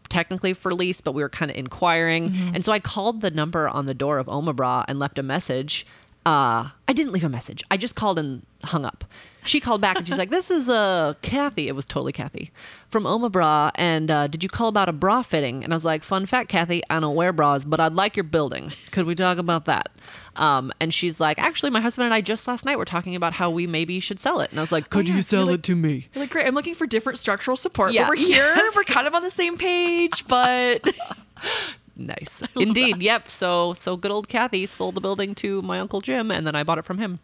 [0.10, 2.30] technically for lease, but we were kind of inquiring.
[2.30, 2.56] Mm-hmm.
[2.56, 5.86] And so I called the number on the door of Omabra and left a message.
[6.26, 7.64] Uh, I didn't leave a message.
[7.70, 9.04] I just called and hung up.
[9.46, 12.50] She called back and she's like, "This is uh Kathy." It was totally Kathy
[12.90, 13.72] from Omabra.
[13.76, 15.66] And uh, did you call about a bra fitting?
[15.66, 18.24] And I was like, "Fun fact, Kathy, I don't wear bras, but I'd like your
[18.24, 18.72] building.
[18.92, 19.90] Could we talk about that?"
[20.38, 23.34] Um, and she's like, "Actually, my husband and I just last night were talking about
[23.34, 25.56] how we maybe should sell it." And I was like, "Could yeah, you sell like-
[25.56, 27.92] it to me?" You're like, great, I'm looking for different structural support.
[27.92, 28.04] Yeah.
[28.04, 28.54] But we're here.
[28.56, 28.76] Yes.
[28.78, 30.88] We're kind of on the same page, but
[31.96, 32.42] Nice.
[32.56, 33.02] Indeed.
[33.02, 33.30] Yep.
[33.30, 36.64] So so good old Kathy sold the building to my uncle Jim and then I
[36.64, 37.20] bought it from him.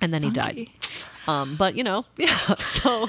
[0.00, 0.68] And then he died.
[1.26, 2.36] Um, but you know, yeah.
[2.56, 3.08] So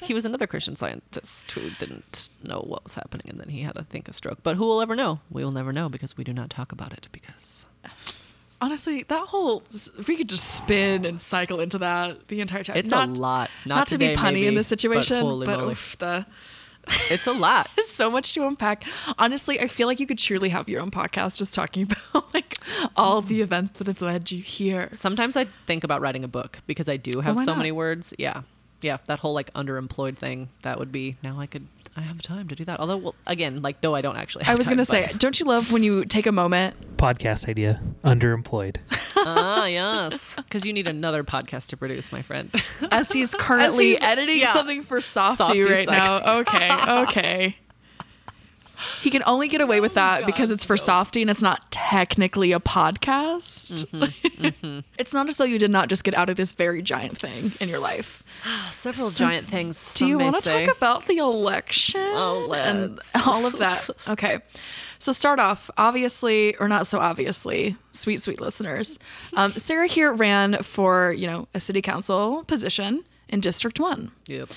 [0.00, 3.76] he was another Christian scientist who didn't know what was happening and then he had,
[3.76, 4.38] I think, a stroke.
[4.42, 5.20] But who will ever know?
[5.30, 7.66] We will never know because we do not talk about it because
[8.64, 9.62] honestly, that whole
[10.08, 12.76] we could just spin and cycle into that the entire time.
[12.76, 13.50] it's not, a lot.
[13.66, 15.72] Not, Not, to be punny maybe, in this but situation, holy but, moly.
[15.72, 16.26] oof, the
[17.10, 17.70] it's a lot.
[17.76, 18.84] there's so much to unpack.
[19.18, 22.58] Honestly, I feel like you could truly have your own podcast just talking about like
[22.96, 24.88] all the events that have led you here.
[24.90, 27.58] Sometimes I think about writing a book because I do have so not?
[27.58, 28.12] many words.
[28.18, 28.42] Yeah.
[28.80, 31.66] Yeah, that whole like underemployed thing, that would be now I could
[31.96, 32.80] I have time to do that.
[32.80, 35.46] Although well, again, like no I don't actually have I was gonna say, don't you
[35.46, 36.96] love when you take a moment?
[36.96, 37.80] Podcast idea.
[38.04, 38.76] Underemployed.
[39.16, 40.34] ah, yes.
[40.36, 42.50] Because you need another podcast to produce, my friend.
[42.90, 44.52] As he's currently he's- editing yeah.
[44.52, 46.26] something for Softy, Softy right Cycle.
[46.26, 46.38] now.
[46.40, 47.56] Okay, okay.
[49.02, 51.70] He can only get away with that because it's for so- Softy and it's not
[51.70, 53.86] technically a podcast.
[54.44, 57.16] Mm-hmm, it's not as though you did not just get out of this very giant
[57.16, 58.22] thing in your life.
[58.70, 59.94] Several So, giant things.
[59.94, 63.88] Do you want want to talk about the election Oh, and all of that?
[64.08, 64.40] Okay.
[64.98, 68.98] So start off, obviously, or not so obviously, sweet, sweet listeners.
[69.34, 73.02] Um, Sarah here ran for, you know, a city council position
[73.34, 74.10] in District 1.
[74.28, 74.48] Yep.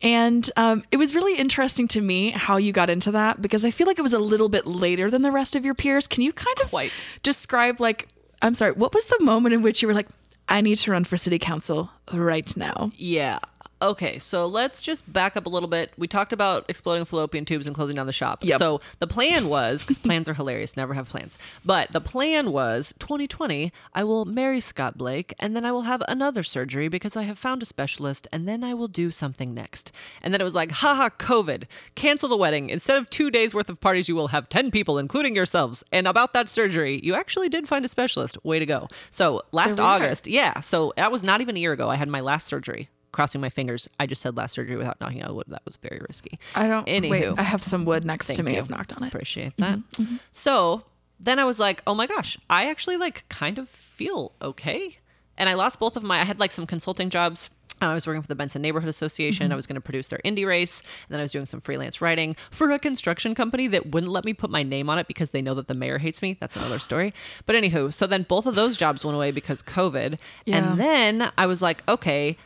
[0.00, 3.70] And um, it was really interesting to me how you got into that because I
[3.70, 6.06] feel like it was a little bit later than the rest of your peers.
[6.06, 6.92] Can you kind of Quite.
[7.22, 8.08] describe, like,
[8.40, 10.08] I'm sorry, what was the moment in which you were like,
[10.48, 12.92] I need to run for city council right now?
[12.96, 13.40] Yeah.
[13.82, 15.92] Okay, so let's just back up a little bit.
[15.96, 18.44] We talked about exploding fallopian tubes and closing down the shop.
[18.44, 18.58] Yep.
[18.58, 21.38] So the plan was because plans are hilarious, never have plans.
[21.64, 26.02] But the plan was 2020, I will marry Scott Blake and then I will have
[26.08, 29.92] another surgery because I have found a specialist and then I will do something next.
[30.22, 31.64] And then it was like, haha, COVID,
[31.94, 32.68] cancel the wedding.
[32.68, 35.82] Instead of two days worth of parties, you will have 10 people, including yourselves.
[35.90, 38.36] And about that surgery, you actually did find a specialist.
[38.44, 38.88] Way to go.
[39.10, 39.80] So last.
[39.80, 40.60] August, yeah.
[40.60, 41.88] So that was not even a year ago.
[41.88, 42.88] I had my last surgery.
[43.12, 43.88] Crossing my fingers.
[43.98, 45.46] I just said last surgery without knocking out wood.
[45.48, 46.38] That was very risky.
[46.54, 46.86] I don't.
[46.86, 47.10] Anywho.
[47.10, 48.52] Wait, I have some wood next to me.
[48.52, 48.58] you.
[48.58, 49.08] I've knocked on it.
[49.08, 49.78] Appreciate that.
[49.78, 50.16] Mm-hmm, mm-hmm.
[50.32, 50.84] So
[51.20, 54.98] then I was like, oh my gosh, I actually like kind of feel okay.
[55.36, 57.50] And I lost both of my, I had like some consulting jobs.
[57.82, 59.46] Uh, I was working for the Benson Neighborhood Association.
[59.46, 59.52] Mm-hmm.
[59.52, 60.80] I was going to produce their indie race.
[60.80, 64.24] And then I was doing some freelance writing for a construction company that wouldn't let
[64.24, 66.36] me put my name on it because they know that the mayor hates me.
[66.40, 67.14] That's another story.
[67.46, 70.18] But anywho, so then both of those jobs went away because COVID.
[70.44, 70.56] Yeah.
[70.58, 72.36] And then I was like, okay,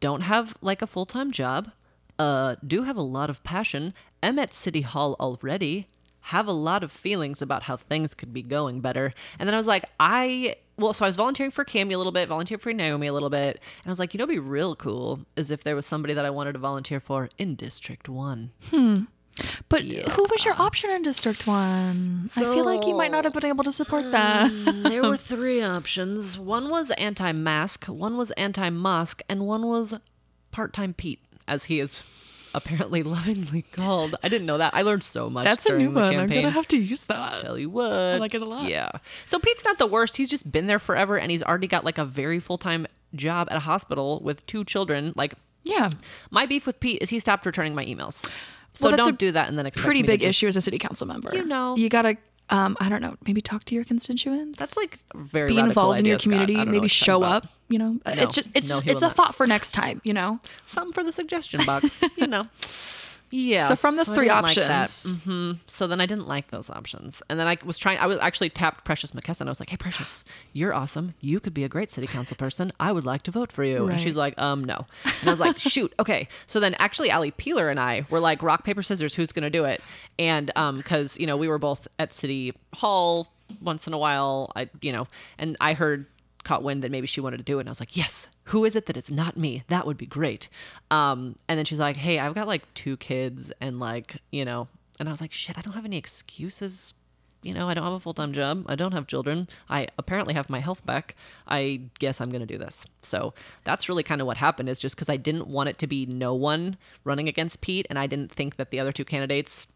[0.00, 1.70] don't have like a full time job,
[2.18, 5.88] uh, do have a lot of passion, am at City Hall already,
[6.20, 9.12] have a lot of feelings about how things could be going better.
[9.38, 12.12] And then I was like, I, well, so I was volunteering for Cami a little
[12.12, 13.60] bit, volunteered for Naomi a little bit.
[13.60, 16.24] And I was like, you know, be real cool is if there was somebody that
[16.24, 18.50] I wanted to volunteer for in District 1.
[19.68, 22.30] But who was your option in District 1?
[22.36, 24.50] I feel like you might not have been able to support that.
[24.50, 26.38] Hmm, there were three options.
[26.38, 29.94] One was anti-mask, one was anti-mosque, and one was
[30.52, 32.02] part-time Pete, as he is
[32.54, 34.16] apparently lovingly called.
[34.22, 34.74] I didn't know that.
[34.74, 35.44] I learned so much.
[35.44, 36.04] That's a new one.
[36.16, 37.40] I'm going to have to use that.
[37.42, 37.92] tell you what.
[37.92, 38.70] I like it a lot.
[38.70, 38.90] Yeah.
[39.26, 40.16] So Pete's not the worst.
[40.16, 43.56] He's just been there forever and he's already got like a very full-time job at
[43.58, 45.12] a hospital with two children.
[45.16, 45.90] Like Yeah.
[46.30, 48.26] my beef with Pete is he stopped returning my emails.
[48.76, 51.06] So Well, don't do that and then expect Pretty big issue as a city council
[51.06, 51.34] member.
[51.34, 51.76] You know.
[51.76, 52.16] You got to,
[52.50, 54.58] um, I don't know, maybe talk to your constituents.
[54.58, 56.32] That's like very be involved in your idea, Scott.
[56.34, 57.92] I community, maybe show up, you know.
[57.92, 58.00] No.
[58.06, 59.16] it's just it's No, it's a not.
[59.16, 60.40] thought for next time, you know.
[60.66, 62.44] Some for the suggestion box, you know.
[63.30, 63.66] Yeah.
[63.68, 65.58] So from those I three didn't like options- Mhm.
[65.66, 67.98] So then I didn't like those options, and then I was trying.
[67.98, 69.46] I was actually tapped Precious McKesson.
[69.46, 71.14] I was like, "Hey, Precious, you're awesome.
[71.20, 72.72] You could be a great city council person.
[72.78, 74.86] I would like to vote for you." And she's like, "Um, no."
[75.20, 78.42] And I was like, "Shoot, okay." So then actually, Ali Peeler and I were like,
[78.42, 79.14] "Rock paper scissors.
[79.14, 79.80] Who's gonna do it?"
[80.18, 83.28] And um, because you know we were both at City Hall
[83.60, 84.52] once in a while.
[84.56, 85.06] I you know,
[85.38, 86.06] and I heard
[86.46, 87.62] caught wind that maybe she wanted to do it.
[87.62, 89.64] And i was like yes who is it that it's not me?
[89.68, 90.48] That would be great.
[90.90, 94.68] Um and then she's like hey i've got like two kids and like you know
[94.98, 96.94] and i was like shit i don't have any excuses.
[97.42, 98.64] You know i don't have a full-time job.
[98.66, 99.46] I don't have children.
[99.68, 101.14] I apparently have my health back.
[101.46, 102.84] I guess i'm going to do this.
[103.02, 105.86] So that's really kind of what happened is just because i didn't want it to
[105.86, 109.66] be no one running against pete and i didn't think that the other two candidates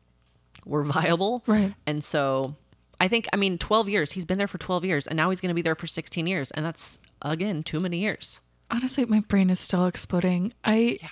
[0.65, 1.43] were viable.
[1.47, 1.75] Right.
[1.87, 2.55] and so
[3.01, 4.13] I think, I mean, 12 years.
[4.13, 6.27] He's been there for 12 years, and now he's going to be there for 16
[6.27, 6.51] years.
[6.53, 8.41] And that's, again, too many years.
[8.71, 10.53] Honestly, my brain is still exploding.
[10.65, 11.09] I yeah.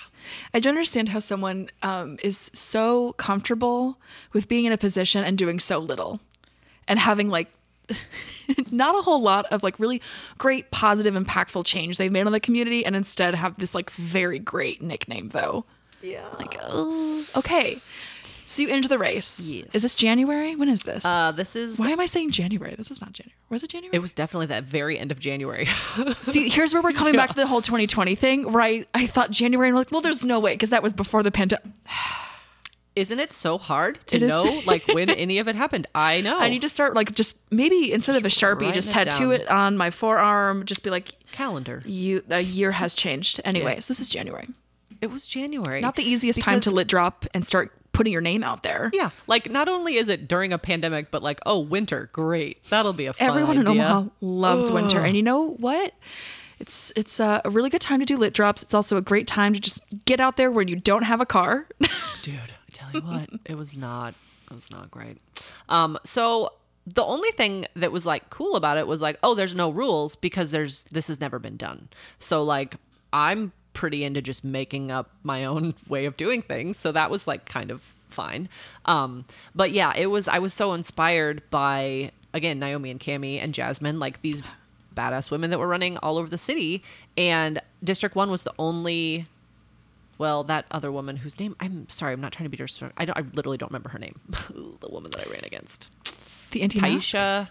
[0.55, 3.99] I don't understand how someone um, is so comfortable
[4.33, 6.21] with being in a position and doing so little,
[6.87, 7.49] and having like
[8.71, 10.01] not a whole lot of like really
[10.37, 14.39] great, positive, impactful change they've made on the community, and instead have this like very
[14.39, 15.65] great nickname though.
[16.01, 16.29] Yeah.
[16.39, 17.81] Like, oh, okay.
[18.49, 19.53] So you enter the race.
[19.53, 19.67] Yes.
[19.75, 20.57] Is this January?
[20.57, 21.05] When is this?
[21.05, 22.75] Uh, this is, Why am I saying January?
[22.77, 23.35] This is not January.
[23.51, 23.95] Was it January?
[23.95, 25.69] it was definitely that very end of January.
[26.23, 28.89] See, here's where we're coming back to the whole 2020 thing, right?
[28.95, 31.31] I thought January, and I'm like, well, there's no way because that was before the
[31.31, 31.67] pandemic.
[32.97, 34.29] Isn't it so hard to It is.
[34.29, 35.87] know, like, when any of it happened?
[35.95, 36.37] I know.
[36.39, 39.33] I need to start like just maybe instead of a sharpie, just tattoo down.
[39.41, 40.65] it on my forearm.
[40.65, 41.83] Just be like, calendar.
[41.85, 43.41] you, a year has changed.
[43.45, 44.49] Anyways, this is January.
[45.01, 45.81] It was January.
[45.81, 48.91] Not the easiest time to Because- lit drop and start putting your name out there.
[48.95, 52.63] Yeah, like not only is it during a pandemic, but like, oh, winter, great.
[52.71, 53.67] That'll be a fun Everyone in.
[53.67, 55.93] Omaha loves winter, and you know what?
[56.61, 58.63] It's it's a really good time to do lit drops.
[58.63, 61.27] It's also a great time to just get out there when you don't have a
[61.27, 61.67] car.
[62.23, 64.15] dude i tell you what it was not
[64.51, 65.19] it was not great
[65.69, 66.53] um so
[66.87, 70.17] the only thing that was like cool about it was like oh there's no rules
[70.17, 72.75] because there's this has never been done so like
[73.13, 77.29] i'm pretty into just making up my own way of doing things so that was
[77.29, 78.49] like kind of fine
[78.87, 83.55] um but yeah it was i was so inspired by again naomi and cami and
[83.55, 84.43] jasmine like these
[84.97, 86.83] badass women that were running all over the city
[87.17, 89.29] and district one was the only
[90.19, 92.93] well, that other woman whose name I'm sorry, I'm not trying to be disrespectful.
[93.01, 94.17] I don't, I literally don't remember her name.
[94.81, 95.91] the woman that I ran against,
[96.51, 97.49] the anti Taisha,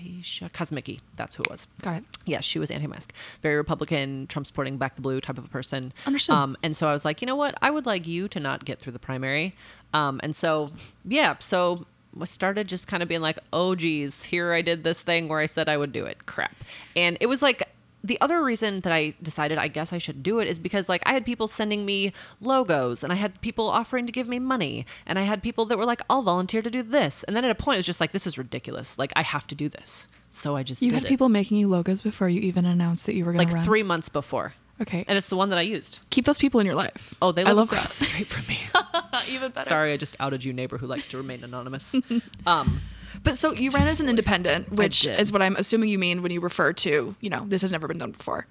[0.00, 1.00] Taisha Kosmicki.
[1.16, 1.66] That's who it was.
[1.82, 2.04] Got it.
[2.24, 5.92] Yeah, she was anti-mask, very Republican, Trump supporting, back the blue type of a person.
[6.06, 6.34] Understood.
[6.34, 7.54] Um, and so I was like, you know what?
[7.62, 9.54] I would like you to not get through the primary.
[9.92, 10.70] Um, and so
[11.04, 11.86] yeah, so
[12.20, 15.38] I started just kind of being like, oh geez, here I did this thing where
[15.38, 16.26] I said I would do it.
[16.26, 16.54] Crap.
[16.96, 17.62] And it was like
[18.02, 21.02] the other reason that I decided I guess I should do it is because like
[21.06, 24.86] I had people sending me logos and I had people offering to give me money
[25.06, 27.22] and I had people that were like, I'll volunteer to do this.
[27.24, 28.98] And then at a point it was just like, this is ridiculous.
[28.98, 30.06] Like I have to do this.
[30.30, 31.08] So I just You had it.
[31.08, 33.64] people making you logos before you even announced that you were going to like run.
[33.64, 34.54] three months before.
[34.80, 35.04] Okay.
[35.06, 35.98] And it's the one that I used.
[36.08, 37.14] Keep those people in your life.
[37.20, 37.88] Oh, they I love that.
[37.90, 38.58] street from me.
[39.30, 39.68] Even better.
[39.68, 41.94] Sorry, I just outed you, neighbor who likes to remain anonymous.
[42.46, 42.80] Um,
[43.22, 46.32] But so you ran as an independent, which is what I'm assuming you mean when
[46.32, 48.46] you refer to, you know, this has never been done before.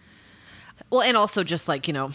[0.90, 2.12] well, and also just like you know,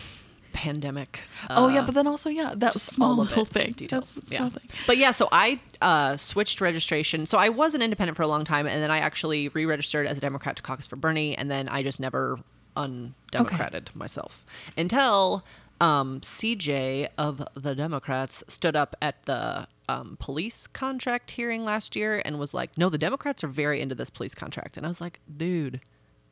[0.53, 1.21] pandemic.
[1.51, 3.73] oh yeah, uh, but then also yeah, that small little it, thing.
[3.73, 4.15] Details.
[4.15, 4.49] That's yeah.
[4.49, 4.69] thing.
[4.87, 7.27] But yeah, so I uh, switched registration.
[7.27, 10.17] So I was an independent for a long time, and then I actually re-registered as
[10.19, 12.39] a Democrat to caucus for Bernie, and then I just never
[12.77, 14.45] undemocrated myself
[14.77, 15.45] until
[15.81, 22.23] um, CJ of the Democrats stood up at the um, police contract hearing last year
[22.25, 25.01] and was like, "No, the Democrats are very into this police contract," and I was
[25.01, 25.81] like, "Dude."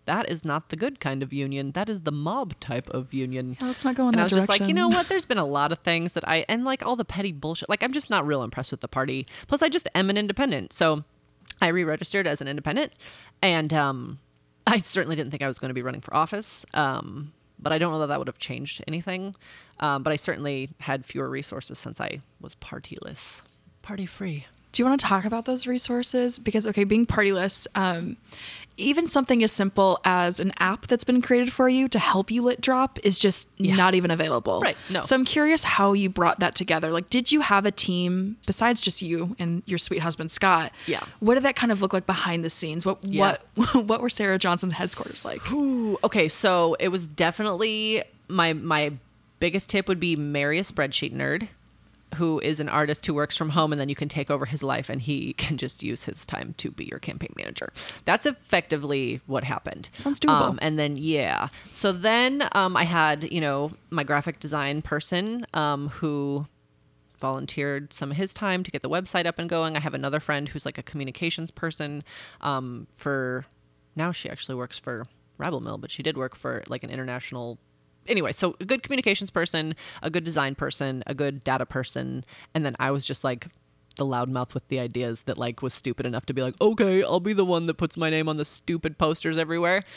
[0.04, 1.70] That is not the good kind of union.
[1.72, 3.56] That is the mob type of union.
[3.60, 5.08] Yeah, let's not go in and that I was just like, you know what?
[5.08, 7.68] There's been a lot of things that I and like all the petty bullshit.
[7.68, 9.28] Like I'm just not real impressed with the party.
[9.46, 11.04] Plus, I just am an independent, so
[11.60, 12.92] I re-registered as an independent,
[13.42, 14.18] and um,
[14.66, 16.66] I certainly didn't think I was going to be running for office.
[16.74, 17.32] Um,
[17.62, 19.34] but I don't know that that would have changed anything.
[19.80, 23.42] Um, but I certainly had fewer resources since I was partyless,
[23.82, 24.46] party free.
[24.72, 26.38] Do you want to talk about those resources?
[26.38, 28.16] Because okay, being partyless, um,
[28.78, 32.40] even something as simple as an app that's been created for you to help you
[32.40, 33.76] lit drop is just Yeah.
[33.76, 34.60] not even available.
[34.60, 35.02] Right, no.
[35.02, 36.90] So I'm curious how you brought that together.
[36.90, 40.72] Like, did you have a team besides just you and your sweet husband Scott?
[40.86, 41.00] Yeah.
[41.20, 42.86] What did that kind of look like behind the scenes?
[42.86, 43.36] What Yeah.
[43.54, 45.52] what what were Sarah Johnson's headquarters like?
[45.52, 48.92] Ooh, okay, so it was definitely my my
[49.38, 51.48] biggest tip would be marry a spreadsheet nerd
[52.14, 54.62] who is an artist who works from home and then you can take over his
[54.62, 57.72] life and he can just use his time to be your campaign manager.
[58.04, 59.90] That's effectively what happened.
[59.96, 60.40] Sounds doable.
[60.40, 61.48] Um, and then yeah.
[61.70, 66.46] So then um, I had, you know, my graphic design person um, who
[67.18, 69.76] volunteered some of his time to get the website up and going.
[69.76, 72.02] I have another friend who's like a communications person
[72.40, 73.46] um, for
[73.94, 75.04] now she actually works for
[75.38, 77.58] Rabble Mill, but she did work for like an international
[78.06, 82.64] anyway, so a good communications person, a good design person, a good data person, and
[82.64, 83.46] then I was just like
[83.96, 87.20] the loudmouth with the ideas that like was stupid enough to be like, okay, I'll
[87.20, 89.84] be the one that puts my name on the stupid posters everywhere.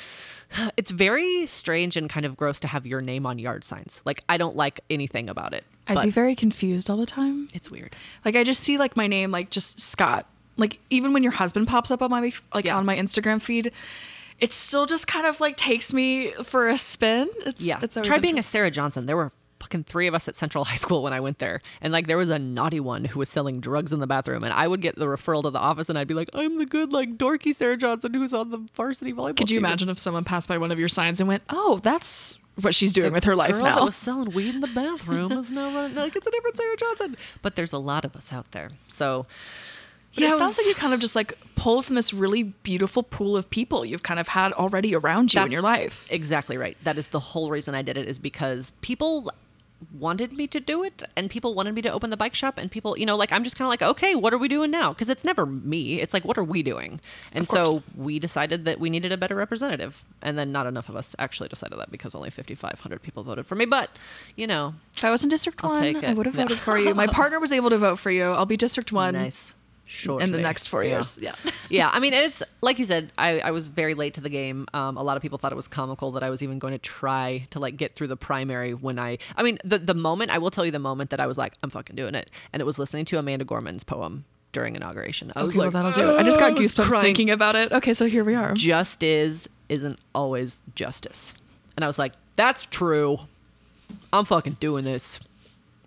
[0.78, 4.02] It's very strange and kind of gross to have your name on yard signs.
[4.06, 5.64] Like I don't like anything about it.
[5.88, 7.48] I'd be very confused all the time.
[7.54, 7.96] it's weird.
[8.24, 10.28] Like I just see like my name, like just Scott.
[10.58, 12.78] Like even when your husband pops up on my like Yeah.
[12.78, 13.72] on my Instagram feed,
[14.40, 17.30] it still just kind of like takes me for a spin.
[17.46, 17.80] It's Yeah.
[17.82, 18.44] It's Try being a.
[18.44, 19.06] Sarah Johnson.
[19.06, 21.62] There were fucking three of us at Central High School when I went there.
[21.82, 24.44] And like there was a naughty one who was selling drugs in the bathroom.
[24.44, 26.66] And I would get the referral to the office and I'd be like, I'm the
[26.66, 29.98] good, like dorky Sarah Johnson who's on the varsity volleyball Could you team." imagine if
[29.98, 33.24] someone passed by one of your signs and went, "Oh, that's what she's doing with
[33.24, 33.86] her life Girl that now"?
[33.86, 37.18] was selling weed in the bathroom is now like it's a different Sarah Johnson.
[37.42, 38.70] But there's a lot of us out there.
[38.88, 39.26] So
[40.16, 43.36] But it sounds like you kind of just like pulled from this really beautiful pool
[43.36, 46.08] of people you've kind of had already around you in your life.
[46.10, 46.78] Exactly right.
[46.84, 49.32] That is the whole reason I did it is because people
[50.00, 52.72] wanted me to do it and people wanted me to open the bike shop and
[52.72, 54.94] people you know like i'm just kind of like okay what are we doing now?
[54.94, 56.02] Because it's never me.
[56.02, 57.00] It's like what are we doing?
[57.34, 60.96] And so we decided that we needed a better representative and then not enough of
[60.96, 63.66] us actually decided that because only 5500 people voted for me.
[63.66, 63.90] But
[64.36, 66.94] you know If I was in District I'll One, I would have voted for you.
[66.96, 68.24] My partner was able to vote for you.
[68.24, 69.14] I'll be District One.
[69.26, 69.54] Nice
[69.88, 70.90] Short in the next four Yeah.
[70.96, 71.20] years.
[71.22, 71.36] Yeah.
[71.70, 73.12] yeah, I mean, it's like you said.
[73.18, 74.68] I, I was very late to the game.
[74.74, 76.80] Um, a lot of people thought it was comical that I was even going to
[76.80, 79.20] try to like get through the primary when I.
[79.38, 81.54] I mean, the the moment I will tell you the moment that I was like,
[81.62, 85.32] I'm fucking doing it, and it was listening to Amanda Gorman's poem during inauguration.
[85.36, 86.20] I was Okay, well like, that'll do it.
[86.20, 87.04] I just got "Oh," I goosebumps crying.
[87.04, 87.72] thinking about it.
[87.72, 88.54] Okay, so here we are.
[88.56, 91.36] Just is isn't always justice,
[91.76, 93.20] and I was like, that's true.
[94.12, 95.20] I'm fucking doing this.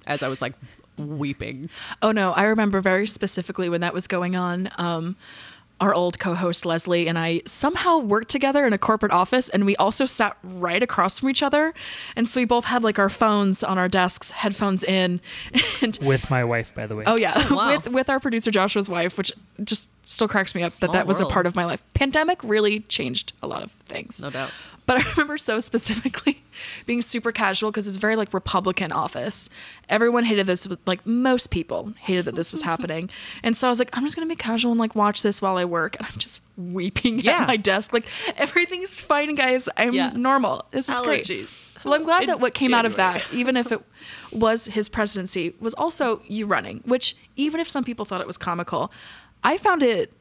[0.06, 0.54] As I was like
[0.98, 1.70] weeping.
[2.02, 4.68] Oh no, I remember very specifically when that was going on.
[4.78, 5.16] Um,
[5.80, 9.76] our old co-host Leslie and I somehow worked together in a corporate office, and we
[9.76, 11.72] also sat right across from each other,
[12.16, 15.20] and so we both had like our phones on our desks, headphones in,
[15.80, 17.04] and With my wife, by the way.
[17.06, 17.68] oh yeah, Wow.
[17.76, 19.32] with with our producer Joshua's wife, which
[19.62, 21.82] just still cracks me up Small that that was a part of my life.
[21.94, 24.52] Pandemic really changed a lot of things, No doubt.
[24.86, 26.42] But I remember so specifically
[26.86, 29.50] being super casual because it was very like Republican office.
[29.90, 33.10] Everyone hated this, like most people hated that this was happening.
[33.42, 35.58] And so I was like, I'm just gonna be casual and like watch this while
[35.58, 35.96] I work.
[35.98, 37.42] And I'm just weeping Yeah.
[37.42, 37.92] at my desk.
[37.92, 38.06] Like
[38.38, 39.68] everything's fine, guys.
[39.76, 40.12] I'm Yeah.
[40.14, 40.64] normal.
[40.70, 41.28] This is great.
[41.84, 43.80] Well, I'm glad In that what came out of that, even if it
[44.32, 48.36] was his presidency, was also you running, which even if some people thought it was
[48.38, 48.90] comical,
[49.42, 50.12] I found it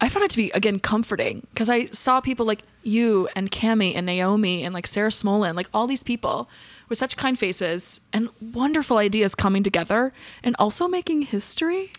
[0.00, 3.94] I found it to be again comforting because I saw people like you and Cami
[3.94, 6.48] and Naomi and like Sarah Smolin, like all these people
[6.88, 11.92] with such kind faces and wonderful ideas coming together and also making history.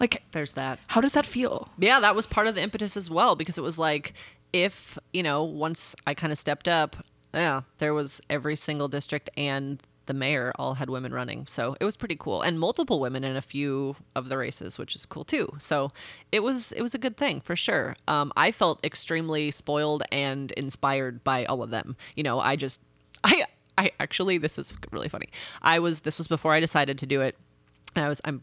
[0.00, 0.80] Like, There's that.
[0.88, 1.68] how does that feel?
[1.78, 4.14] yeah, that was part of the impetus as well because it was like
[4.52, 6.96] if, you know, once I kind of stepped up,
[7.32, 11.46] yeah, there was every single district and the mayor all had women running.
[11.46, 12.42] So it was pretty cool.
[12.42, 15.52] And multiple women in a few of the races, which is cool too.
[15.58, 15.92] So
[16.30, 17.96] it was it was a good thing for sure.
[18.08, 21.96] Um, I felt extremely spoiled and inspired by all of them.
[22.16, 22.80] You know, I just
[23.24, 23.44] I
[23.78, 25.28] I actually this is really funny.
[25.62, 27.36] I was this was before I decided to do it.
[27.96, 28.42] I was I'm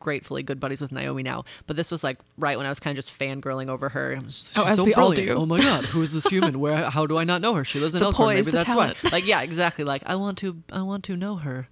[0.00, 2.96] gratefully good buddies with Naomi now, but this was like right when I was kind
[2.96, 4.16] of just fangirling over her.
[4.20, 5.30] I was, Oh, "She's as we all do.
[5.30, 6.60] Oh my god, who is this human?
[6.60, 6.90] Where?
[6.90, 7.64] How do I not know her?
[7.64, 8.26] She lives in The Elkhorn.
[8.28, 8.96] poise, Maybe the that's talent.
[9.02, 9.10] why.
[9.10, 9.84] Like yeah, exactly.
[9.84, 11.68] Like I want to I want to know her.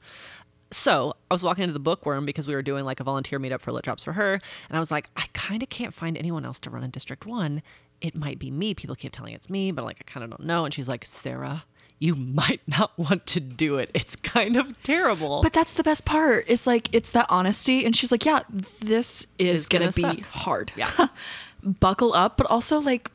[0.73, 3.61] So I was walking into the bookworm because we were doing like a volunteer meetup
[3.61, 4.35] for Lit Drops for her,
[4.69, 7.25] and I was like, I kind of can't find anyone else to run in District
[7.25, 7.63] One.
[8.01, 8.75] It might be me.
[8.75, 10.65] People keep telling it's me, but like I kind of don't know.
[10.65, 11.65] And she's like, Sarah,
[11.99, 13.91] you might not want to do it.
[13.95, 15.43] It's kind of terrible.
[15.43, 16.45] But that's the best part.
[16.49, 18.41] It's like it's that honesty, and she's like, "Yeah,
[18.81, 20.31] this is It's gonna, gonna be suck.
[20.31, 20.73] hard.
[20.77, 21.09] Yeah.
[21.63, 23.11] buckle up." But also, like,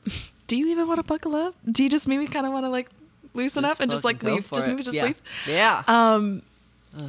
[0.48, 1.56] do you even want to buckle up?
[1.70, 2.90] Do you just maybe kind of want to like
[3.34, 4.50] loosen up and just like leave.
[4.50, 4.70] Just it.
[4.70, 5.06] maybe just yeah.
[5.06, 5.22] leave.
[5.48, 5.84] Yeah.
[5.88, 6.42] Um,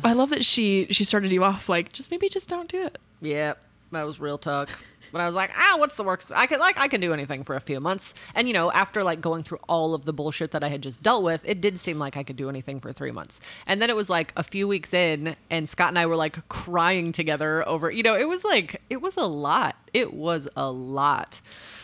[0.04, 2.98] I love that she she started you off like just maybe just don't do it.
[3.20, 3.62] Yep,
[3.92, 4.68] that was real talk.
[5.12, 6.32] But I was like, ah, what's the works?
[6.34, 8.14] I could like I can do anything for a few months.
[8.34, 11.02] And you know, after like going through all of the bullshit that I had just
[11.02, 13.40] dealt with, it did seem like I could do anything for three months.
[13.66, 16.48] And then it was like a few weeks in, and Scott and I were like
[16.48, 17.90] crying together over.
[17.90, 19.76] You know, it was like it was a lot.
[19.92, 21.40] It was a lot.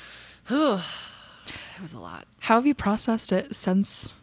[0.51, 0.83] it
[1.83, 2.27] was a lot.
[2.41, 4.15] How have you processed it since?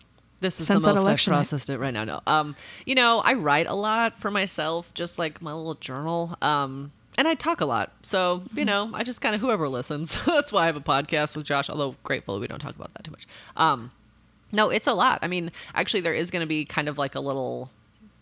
[0.41, 2.03] This is Since the most I've election processed it right now.
[2.03, 6.37] No, um, you know, I write a lot for myself, just like my little journal.
[6.41, 7.91] Um, and I talk a lot.
[8.03, 8.59] So Mm-hmm.
[8.59, 10.17] you know, I just kind of whoever listens.
[10.25, 11.69] That's why I have a podcast with Josh.
[11.69, 13.27] Although grateful we don't talk about that too much.
[13.57, 13.91] Um,
[14.51, 15.19] no, it's a lot.
[15.21, 17.71] I mean, actually, there is going to be kind of like a little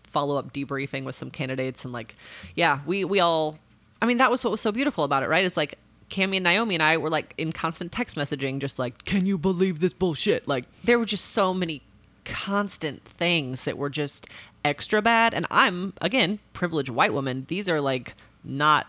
[0.03, 2.15] follow up debriefing with some candidates and like,
[2.55, 3.57] yeah, we we all.
[4.01, 5.43] I mean, that was what was so beautiful about it, right?
[5.45, 5.77] It's like.
[6.09, 9.35] Cami and Naomi and I were like in constant text messaging, just like, can you
[9.35, 10.47] believe this bullshit?
[10.47, 11.81] Like, there were just so many
[12.23, 14.27] constant things that were just
[14.63, 15.33] extra bad.
[15.33, 17.45] And I'm, again, privileged white woman.
[17.47, 18.13] These are like
[18.43, 18.87] not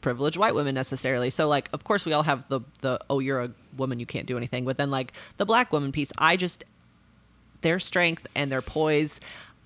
[0.00, 1.30] privileged white women necessarily.
[1.30, 4.26] So like of course we all have the the oh you're a woman you can't
[4.26, 4.64] do anything.
[4.64, 6.64] But then like the black woman piece, I just
[7.62, 9.18] their strength and their poise,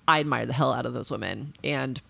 [0.07, 1.53] I admire the hell out of those women.
[1.63, 2.01] And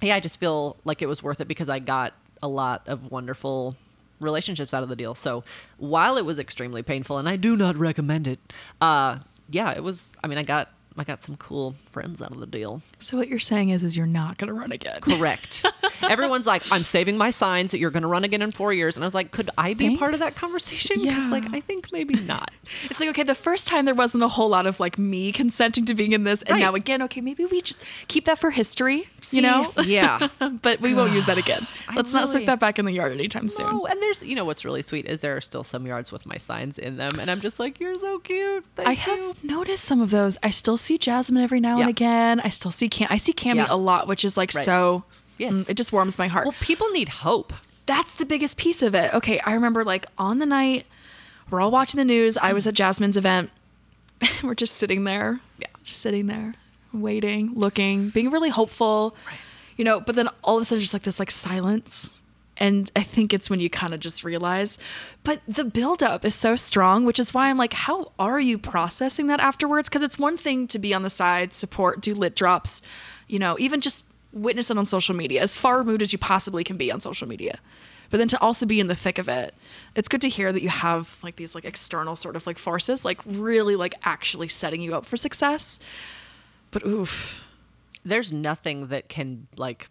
[0.00, 3.10] yeah, I just feel like it was worth it because I got a lot of
[3.10, 3.76] wonderful
[4.20, 5.14] relationships out of the deal.
[5.14, 5.42] So
[5.78, 8.38] while it was extremely painful and I do not recommend it,
[8.80, 9.18] uh
[9.50, 12.46] yeah, it was I mean I got I got some cool friends out of the
[12.46, 12.82] deal.
[12.98, 15.00] So what you're saying is, is you're not gonna run again.
[15.00, 15.66] Correct.
[16.02, 18.96] Everyone's like, I'm saving my signs that you're going to run again in four years.
[18.96, 21.00] And I was like, could I be part of that conversation?
[21.00, 21.30] Because, Yeah.
[21.30, 22.50] like, I think maybe not.
[22.90, 25.84] It's like okay, the first time there wasn't a whole lot of like me consenting
[25.84, 26.60] to being in this, and Right.
[26.60, 29.36] now again, okay, maybe we just keep that for history, See?
[29.36, 29.72] you know?
[29.84, 30.28] Yeah.
[30.62, 31.66] but we won't use that again.
[31.88, 33.66] I Let's not stick that back in the yard anytime soon.
[33.68, 36.24] Oh, and there's, you know, what's really sweet is there are still some yards with
[36.26, 37.18] my signs in them.
[37.20, 38.64] And I'm just like, you're so cute.
[38.76, 38.96] Thank I you.
[39.26, 40.38] have noticed some of those.
[40.42, 41.82] I still see Jasmine every now Yeah.
[41.82, 42.40] and again.
[42.40, 43.08] I still see Cam.
[43.10, 43.66] I see Cammy Yeah.
[43.70, 44.64] a lot, which is like Right.
[44.64, 45.04] so.
[45.38, 45.54] Yes.
[45.54, 46.46] mm, it just warms my heart.
[46.46, 47.52] Well, people need hope.
[47.86, 49.12] That's the biggest piece of it.
[49.12, 50.86] Okay, I remember like on the night
[51.50, 52.36] we're all watching the news.
[52.38, 53.50] I was at Jasmine's event.
[54.42, 55.40] we're just sitting there.
[55.58, 55.66] Yeah.
[55.82, 56.54] Just sitting there,
[56.92, 59.14] waiting, looking, being really hopeful.
[59.76, 62.22] You know, but then all of a sudden just like this like silence.
[62.56, 64.78] And I think it's when you kind of just realize.
[65.22, 69.26] But the buildup is so strong, which is why I'm like, how are you processing
[69.26, 69.88] that afterwards?
[69.88, 72.80] Because it's one thing to be on the side, support, do lit drops,
[73.26, 76.64] you know, even just witness it on social media, as far removed as you possibly
[76.64, 77.58] can be on social media.
[78.10, 79.54] But then to also be in the thick of it,
[79.96, 83.04] it's good to hear that you have like these like external sort of like forces,
[83.04, 85.80] like really like actually setting you up for success.
[86.70, 87.40] But oof.
[88.06, 89.88] There's nothing that can, like,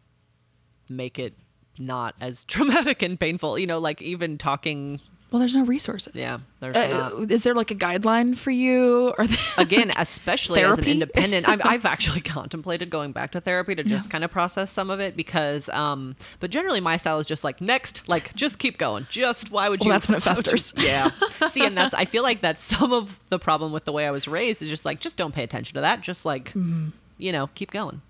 [0.88, 1.34] make it
[1.78, 3.58] not as traumatic and painful.
[3.60, 5.00] You know, like, even talking.
[5.32, 6.14] Well, there's no resources.
[6.14, 7.32] Yeah, there's Uh, not.
[7.32, 9.16] is there like a guideline for you?
[9.18, 9.26] Or
[9.58, 14.06] again, especially as an independent, I've, I've actually contemplated going back to therapy to just
[14.06, 14.12] Yeah.
[14.12, 17.62] kind of process some of it because, um, but generally my style is just like
[17.62, 19.08] next, like just keep going.
[19.10, 19.92] Just why would Well, you?
[19.94, 20.72] that's when it would you- festers.
[20.78, 21.10] Yeah.
[21.50, 24.12] See, and that's I feel like that's some of the problem with the way I
[24.12, 26.02] was raised is just like just don't pay attention to that.
[26.02, 26.90] Just like Mm-hmm.
[27.18, 28.04] you know, keep going.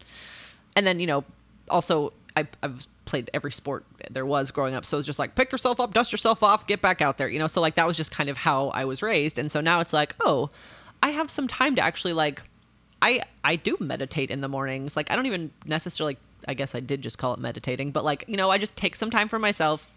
[0.75, 1.23] And then you know,
[1.69, 5.51] also I, I've played every sport there was growing up, so it's just like pick
[5.51, 7.29] yourself up, dust yourself off, get back out there.
[7.29, 9.61] You know, so like that was just kind of how I was raised, and so
[9.61, 10.49] now it's like, oh,
[11.01, 12.41] I have some time to actually like,
[13.01, 14.95] I I do meditate in the mornings.
[14.95, 16.17] Like I don't even necessarily.
[16.45, 18.95] I guess I did just call it meditating, but like you know, I just take
[18.95, 19.87] some time for myself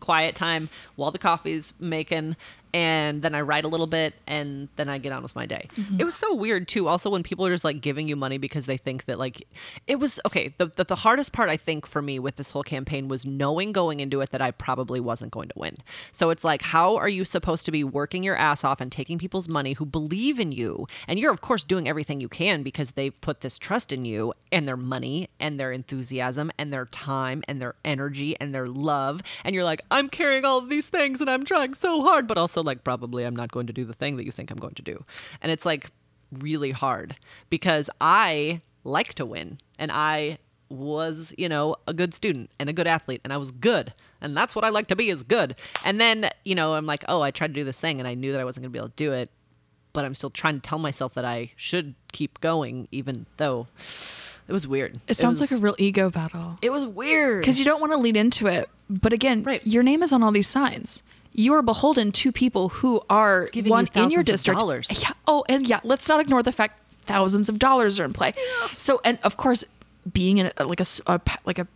[0.00, 2.34] quiet time while the coffee's making
[2.72, 5.68] and then I write a little bit and then I get on with my day.
[5.76, 6.00] Mm-hmm.
[6.00, 8.66] It was so weird too also when people are just like giving you money because
[8.66, 9.46] they think that like
[9.86, 12.62] it was okay the, the the hardest part I think for me with this whole
[12.62, 15.76] campaign was knowing going into it that I probably wasn't going to win.
[16.12, 19.18] So it's like how are you supposed to be working your ass off and taking
[19.18, 22.92] people's money who believe in you and you're of course doing everything you can because
[22.92, 27.42] they've put this trust in you and their money and their enthusiasm and their time
[27.48, 31.20] and their energy and their love and you're like I'm carrying all of these things
[31.20, 33.92] and I'm trying so hard but also like probably I'm not going to do the
[33.94, 35.04] thing that you think I'm going to do
[35.42, 35.90] and it's like
[36.32, 37.16] really hard
[37.48, 40.38] because I like to win and I
[40.68, 43.92] was, you know, a good student and a good athlete and I was good.
[44.20, 45.56] And that's what I like to be is good.
[45.84, 48.14] And then, you know, I'm like, "Oh, I tried to do this thing and I
[48.14, 49.30] knew that I wasn't going to be able to do it,
[49.92, 53.66] but I'm still trying to tell myself that I should keep going even though
[54.46, 55.00] it was weird.
[55.08, 56.56] it sounds was- like a real ego battle.
[56.62, 57.40] It was weird.
[57.40, 58.68] Because you don't want to lead into it.
[58.88, 59.66] But again, Right.
[59.66, 61.02] your name is on all these signs.
[61.32, 64.60] You are beholden to people who are Giving you one in your district.
[64.60, 64.88] dollars.
[65.02, 65.10] Yeah.
[65.26, 68.32] Oh, and yeah, let's not ignore the fact thousands of dollars are in play.
[68.76, 69.64] So, and of course,
[70.12, 71.66] being in a, like a, pa- like a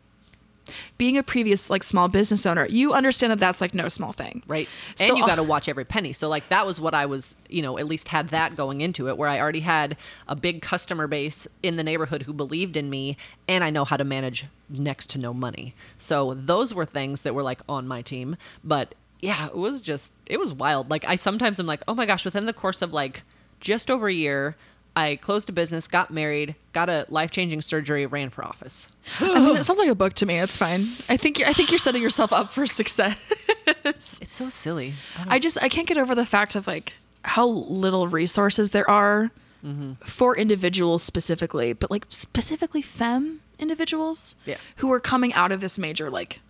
[0.96, 4.42] being a previous like small business owner, you understand that that's like no small thing.
[4.48, 6.94] right So- and you uh, got to watch every penny so like that was what
[6.94, 9.94] i was you know at least had that going into it where i already had
[10.26, 13.96] a big customer base in the neighborhood who believed in me and i know how
[13.98, 18.00] to manage next to no money so those were things that were like on my
[18.00, 18.34] team
[18.64, 18.94] but
[19.24, 22.24] yeah it was just it was wild like i sometimes am like oh my gosh
[22.24, 23.22] within the course of like
[23.60, 24.56] just over a year
[24.96, 28.88] I closed a business, got married, got a life-changing surgery, ran for office.
[29.18, 30.38] I mean, it sounds like a book to me.
[30.38, 30.82] It's fine.
[31.08, 33.18] I think you're, I think you're setting yourself up for success.
[33.86, 34.94] It's so silly.
[35.18, 38.88] I I just I can't get over the fact of like how little resources there
[38.88, 39.30] are
[39.64, 39.92] mm-hmm.
[40.04, 44.56] for individuals specifically, but like specifically femme individuals Yeah.
[44.76, 46.40] who are coming out of this major like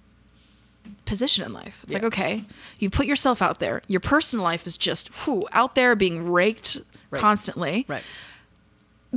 [1.04, 1.80] position in life.
[1.84, 2.44] It's like okay,
[2.78, 3.82] you put yourself out there.
[3.88, 6.80] Your personal life is just whew, out there being raked
[7.10, 7.20] Right.
[7.20, 7.84] constantly.
[7.88, 8.02] right.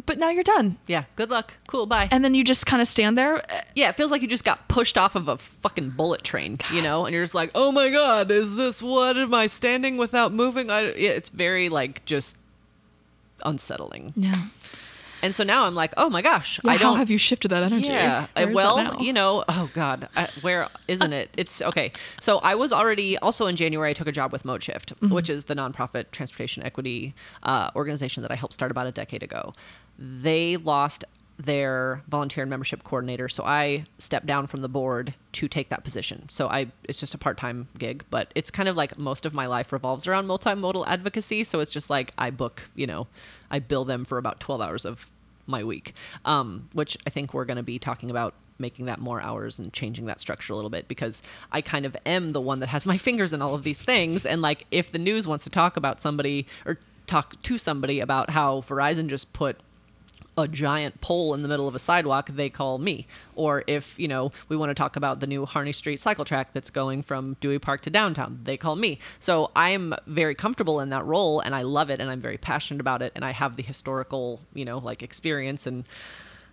[0.06, 0.78] But now you're done.
[0.86, 1.06] Yeah.
[1.16, 1.56] Good luck.
[1.68, 1.88] Cool.
[1.88, 2.08] Bye.
[2.12, 3.44] And then you just kind of stand there.
[3.74, 6.84] Yeah, it feels like you just got pushed off of a fucking bullet train, you
[6.84, 10.32] know, and you're just like, oh my god, is this what am I standing without
[10.32, 10.70] moving?
[10.70, 12.38] I, yeah, it's very like just
[13.44, 14.14] unsettling.
[14.16, 14.36] Yeah.
[15.22, 16.94] And so now I'm like, oh my gosh, Yeah, I don't.
[16.94, 17.90] how have you shifted that energy?
[17.90, 18.28] Yeah.
[18.34, 21.30] Where uh, is that well, you know, oh God, I, where isn't it?
[21.38, 21.92] It's okay.
[22.22, 23.90] So I was already also in January.
[23.90, 25.14] I took a job with Mode Shift, Mm-hmm.
[25.14, 27.14] which is the nonprofit transportation equity
[27.44, 29.54] uh, organization that I helped start about a decade ago.
[29.98, 31.04] They lost
[31.40, 35.84] their volunteer and membership coordinator, so I stepped down from the board to take that
[35.84, 36.28] position.
[36.30, 39.46] So I, it's just a part-time gig, but it's kind of like most of my
[39.46, 41.44] life revolves around multimodal advocacy.
[41.44, 43.08] So it's just like I book, you know,
[43.52, 45.08] I bill them for about 12 hours of
[45.46, 45.94] my week,
[46.26, 49.72] um, which I think we're going to be talking about making that more hours and
[49.72, 51.22] changing that structure a little bit because
[51.52, 54.26] I kind of am the one that has my fingers in all of these things.
[54.26, 58.30] And like, if the news wants to talk about somebody or talk to somebody about
[58.30, 59.60] how Verizon just put
[60.38, 63.08] a giant pole in the middle of a sidewalk, they call me.
[63.36, 66.54] Or if, you know, we want to talk about the new Harney Street cycle track
[66.54, 69.00] that's going from Dewey Park to downtown, they call me.
[69.20, 72.80] So I'm very comfortable in that role and I love it and I'm very passionate
[72.80, 75.86] about it and I have the historical, you know, like experience and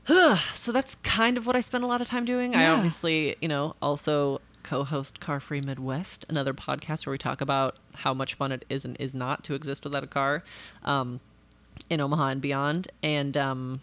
[0.55, 2.55] so that's kind of what I spend a lot of time doing.
[2.55, 7.77] I obviously, you know, also co-host Car Free Midwest, another podcast where we talk about
[7.93, 10.43] how much fun it is and is not to exist without a car.
[10.85, 11.21] Um,
[11.91, 12.89] in Omaha and beyond.
[13.03, 13.81] And um,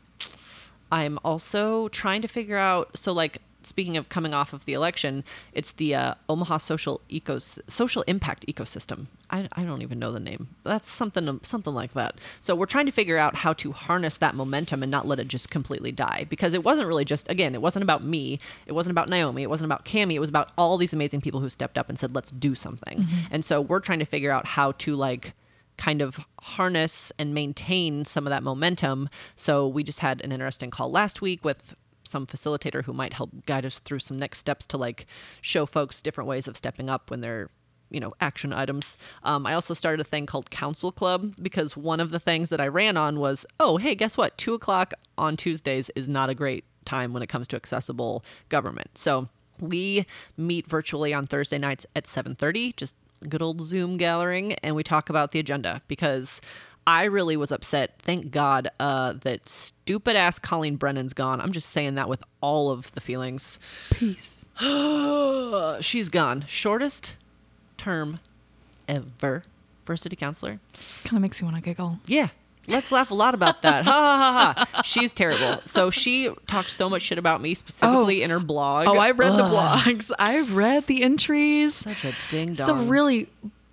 [0.91, 2.97] I'm also trying to figure out.
[2.97, 5.23] So, like, speaking of coming off of the election,
[5.53, 9.07] it's the uh, Omaha Social Ecos Social Impact Ecosystem.
[9.29, 10.49] I, I don't even know the name.
[10.63, 12.15] That's something something like that.
[12.39, 15.27] So we're trying to figure out how to harness that momentum and not let it
[15.27, 16.25] just completely die.
[16.29, 18.39] Because it wasn't really just again, it wasn't about me.
[18.65, 19.43] It wasn't about Naomi.
[19.43, 20.13] It wasn't about Cami.
[20.15, 23.07] It was about all these amazing people who stepped up and said, "Let's do something."
[23.31, 25.33] And so we're trying to figure out how to like
[25.81, 29.09] kind of harness and maintain some of that momentum.
[29.35, 33.31] So we just had an interesting call last week with some facilitator who might help
[33.47, 35.07] guide us through some next steps to like
[35.41, 37.49] show folks different ways of stepping up when they're
[37.89, 38.95] you know action items.
[39.23, 42.61] Um, i also started a thing called council club because one of the things that
[42.61, 44.37] i ran on was oh hey guess what?
[44.37, 48.91] Two o'clock on tuesdays is not a great time when it comes to accessible government.
[48.93, 49.29] So
[49.59, 50.05] we
[50.37, 52.95] meet virtually on thursday nights at 7.30 just
[53.27, 56.41] good old Zoom gathering and we talk about the agenda because
[56.87, 57.95] I really was upset.
[57.99, 61.39] Thank God uh, that stupid ass Colleen Brennan's gone.
[61.39, 63.59] I'm just saying that with all of the feelings.
[63.91, 64.45] Peace.
[65.81, 66.45] She's gone.
[66.47, 67.13] Shortest
[67.77, 68.19] term
[68.87, 69.43] ever
[69.85, 70.59] for a city councilor.
[70.73, 71.99] This kind of makes me want to giggle.
[72.07, 72.29] Yeah.
[72.67, 73.85] Let's laugh a lot about that.
[73.85, 74.81] Ha ha ha ha.
[74.83, 75.61] She's terrible.
[75.65, 78.87] So she talked so much shit about me specifically in her blog.
[78.87, 80.11] Oh, I read the blogs.
[80.19, 81.75] I've read the entries.
[81.75, 83.27] Such a ding It's a really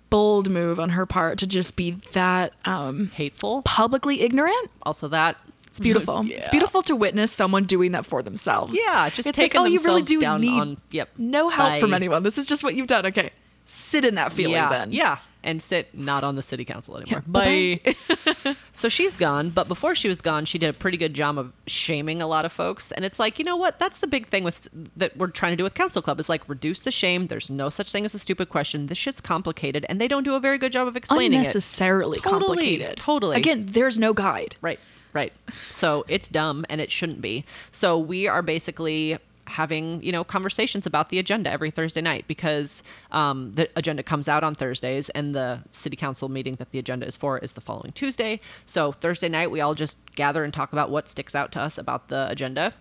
[0.09, 3.61] bold move on her part to just be that um, hateful.
[3.63, 4.71] publicly ignorant.
[4.81, 5.37] Also that
[5.67, 6.25] It's beautiful.
[6.29, 8.75] It's beautiful to witness someone doing that for themselves.
[8.75, 11.09] Yeah, just it's taking like, oh, you really do need on- yep.
[11.17, 12.23] no help from anyone.
[12.23, 13.05] This is just what you've done.
[13.05, 13.29] Okay,
[13.65, 14.91] sit in that feeling yeah, then.
[14.91, 17.23] Yeah, and sit not on the city council anymore.
[17.25, 18.53] Yeah, Bye.
[18.73, 21.53] so she's gone, but before she was gone, she did a pretty good job of
[21.67, 22.91] shaming a lot of folks.
[22.91, 23.79] And it's like, you know what?
[23.79, 24.67] That's the big thing with
[24.97, 27.27] that we're trying to do with Council Club is like reduce the shame.
[27.27, 28.87] There's no such thing as a stupid question.
[28.87, 31.37] This shit's complicated, and they don't do a very good job of explaining it.
[31.43, 32.97] unnecessarily Totally, complicated.
[32.97, 33.37] totally.
[33.37, 34.55] Again, there's no guide.
[34.61, 34.79] Right,
[35.13, 35.31] right.
[35.69, 37.45] So it's dumb and it shouldn't be.
[37.71, 39.17] So we are basically
[39.49, 44.27] having you know conversations about the agenda every Thursday night because um, the agenda comes
[44.27, 47.61] out on Thursdays and the city council meeting that the agenda is for is the
[47.61, 48.39] following Tuesday.
[48.65, 51.77] So Thursday night we all just gather and talk about what sticks out to us
[51.77, 52.73] about the agenda.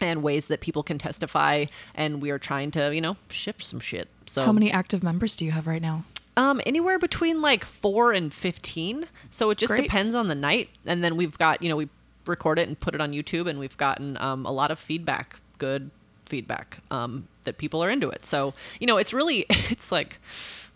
[0.00, 3.78] And ways that people can testify, and we are trying to, you know, shift some
[3.78, 4.08] shit.
[4.26, 6.04] So How many active members do you have right now?
[6.36, 9.06] um, anywhere between like four and fifteen.
[9.30, 9.84] So it just Great.
[9.84, 10.68] depends on the night.
[10.84, 11.88] And then we've got, you know, we
[12.26, 15.36] record it and put it on YouTube, and we've gotten um, a lot of feedback,
[15.58, 15.92] good,
[16.26, 18.24] feedback um, that people are into it.
[18.24, 20.18] So you know, it's really it's like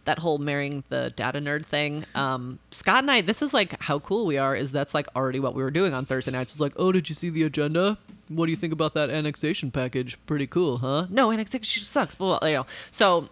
[0.05, 2.03] that whole marrying the data nerd thing.
[2.15, 4.57] Um, Scott and I, this is like how cool we are.
[4.57, 6.53] Is that's like already what we were doing on Thursday nights.
[6.53, 7.99] It's like, oh, did you see the agenda?
[8.29, 10.19] What do you think about that annexation package?
[10.27, 11.07] Pretty cool, huh?
[11.11, 12.15] No, annexation sucks.
[12.15, 12.67] Blah, blah, you know.
[12.91, 13.29] So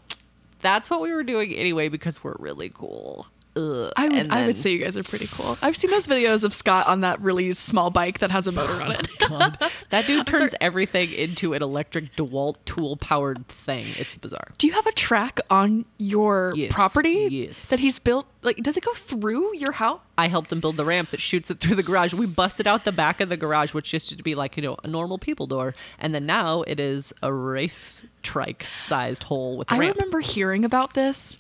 [0.61, 3.27] that's what we were doing anyway because we're really cool.
[3.57, 3.93] Ugh.
[3.97, 5.57] I would, And I would say you guys are pretty cool.
[5.63, 8.83] I've seen those videos of Scott on that really small bike that has a motor
[8.83, 8.93] on
[9.31, 9.73] oh, it.
[9.91, 13.87] that dude turns everything into an electric DeWalt tool powered thing.
[13.97, 14.49] It's bizarre.
[14.59, 17.69] Do you have a track on your Yes, property yes.
[17.69, 18.27] that he's built?
[18.43, 20.01] Like, does it go through your house?
[20.19, 22.15] I helped him build the ramp that shoots it through the garage.
[22.15, 24.77] We busted out the back of the garage, which used to be like, you know,
[24.85, 25.75] a normal people door.
[25.99, 29.97] And then now it is a race trike sized hole with a I ramp.
[29.97, 31.37] I remember hearing about this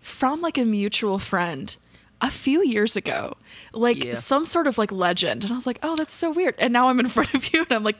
[0.00, 1.76] from like a mutual friend
[2.20, 3.36] a few years ago,
[3.72, 4.14] like Yeah.
[4.14, 6.88] some sort of like legend, and I was like, "Oh, that's so weird." And now
[6.88, 7.96] I'm in front of you, and I'm like!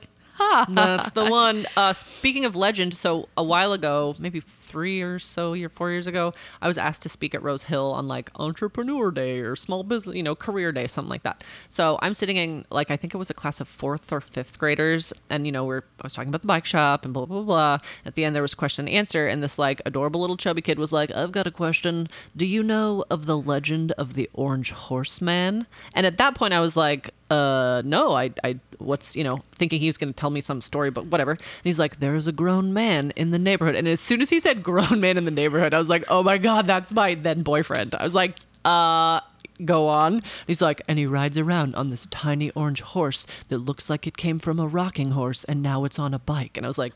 [0.68, 1.66] That's the one.
[1.76, 6.07] Uh, speaking of legend, so a while ago, maybe three or so year, four years
[6.07, 9.82] ago, I was asked to speak at Rose Hill on like Entrepreneur Day or Small
[9.82, 11.43] Business, you know, Career Day, something like that.
[11.68, 14.59] So I'm sitting in like I think it was a class of fourth or fifth
[14.59, 17.43] graders, and you know, we're I was talking about the bike shop and blah blah
[17.43, 17.78] blah.
[18.05, 20.78] At the end, there was question and answer, and this like adorable little chubby kid
[20.78, 22.09] was like, "I've got a question.
[22.36, 26.61] Do you know of the legend of the Orange Horseman?" And at that point, I
[26.61, 30.30] was like, uh no i i what's you know thinking he was going to tell
[30.30, 31.32] me some story but whatever.
[31.32, 33.74] And he's like there is a grown man in the neighborhood.
[33.74, 36.22] And as soon as he said grown man in the neighborhood i was like oh
[36.22, 37.94] my god that's my then boyfriend.
[37.94, 39.20] I was like uh
[39.64, 40.22] go on.
[40.46, 44.16] He's like and he rides around on this tiny orange horse that looks like it
[44.16, 46.56] came from a rocking horse and now it's on a bike.
[46.56, 46.94] And i was like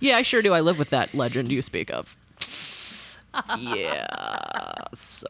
[0.00, 0.52] yeah i sure do.
[0.52, 2.16] I live with that legend you speak of
[3.58, 5.26] yeah so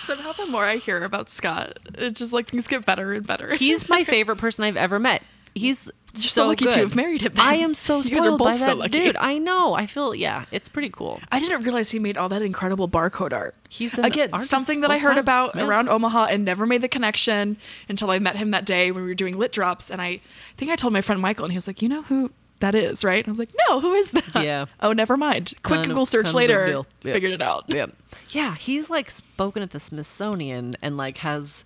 [0.00, 3.54] Somehow, the more I hear about Scott, it just like things get better and better.
[3.54, 5.22] He's my favorite person I've ever met.
[5.54, 8.30] He's You're so lucky to have married him, I am so You spoiled guys are
[8.32, 8.90] by both so that lucky.
[8.90, 9.16] dude.
[9.16, 9.74] I know.
[9.74, 10.46] I feel yeah.
[10.50, 11.20] It's pretty cool.
[11.30, 13.54] I didn't realize he made all that incredible barcode art.
[13.68, 15.18] He's an again something that I heard full-time.
[15.18, 15.64] about Yeah.
[15.66, 17.56] around Omaha and never made the connection
[17.88, 19.90] until I met him that day when we were doing lit drops.
[19.90, 20.20] And I, I
[20.56, 22.32] think I told my friend Michael, and he was like, "You know who
[22.64, 24.66] that is, right?" And I was like, "No, who is that?" Yeah.
[24.80, 25.52] Oh, never mind.
[25.62, 26.84] Quick Kind Google search of big later.
[27.02, 27.12] Yeah.
[27.12, 27.64] Figured it out.
[27.68, 27.86] Yeah,
[28.30, 28.54] yeah.
[28.56, 31.64] He's like spoken at the Smithsonian and like has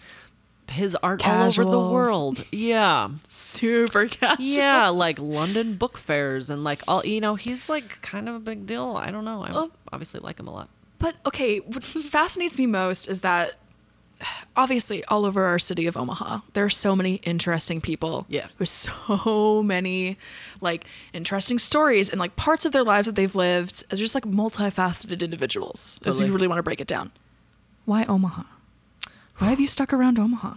[0.70, 2.44] his art all over the world.
[2.52, 4.44] Yeah, Super casual.
[4.44, 4.88] yeah.
[4.88, 7.04] Like London book fairs and like all.
[7.06, 8.96] You know, he's like kind of a big deal.
[8.96, 9.42] I don't know.
[9.44, 10.68] I Well- obviously like him a lot.
[10.98, 13.52] But okay, what fascinates me most is that
[14.56, 18.26] obviously all over our city of Omaha, there are so many interesting people.
[18.28, 18.48] Yeah.
[18.58, 20.18] There's so many
[20.60, 23.88] like interesting stories and like parts of their lives that they've lived.
[23.90, 26.00] They're just like multifaceted individuals.
[26.04, 27.12] As you really want to break it down.
[27.84, 28.42] Why Omaha?
[29.38, 30.54] Why have you stuck around Omaha?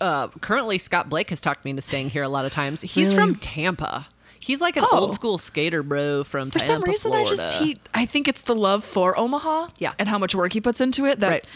[0.00, 2.82] uh, currently Scott Blake has talked me into staying here a lot of times.
[2.82, 3.16] He's Really?
[3.32, 4.06] from Tampa.
[4.38, 4.98] He's like an Oh.
[5.00, 6.58] old school skater bro from Tampa.
[6.60, 7.30] For Tampa, some reason, Florida.
[7.30, 9.68] I just he I think it's the love for Omaha.
[9.78, 9.92] Yeah.
[9.98, 11.46] And how much work he puts into it that Right.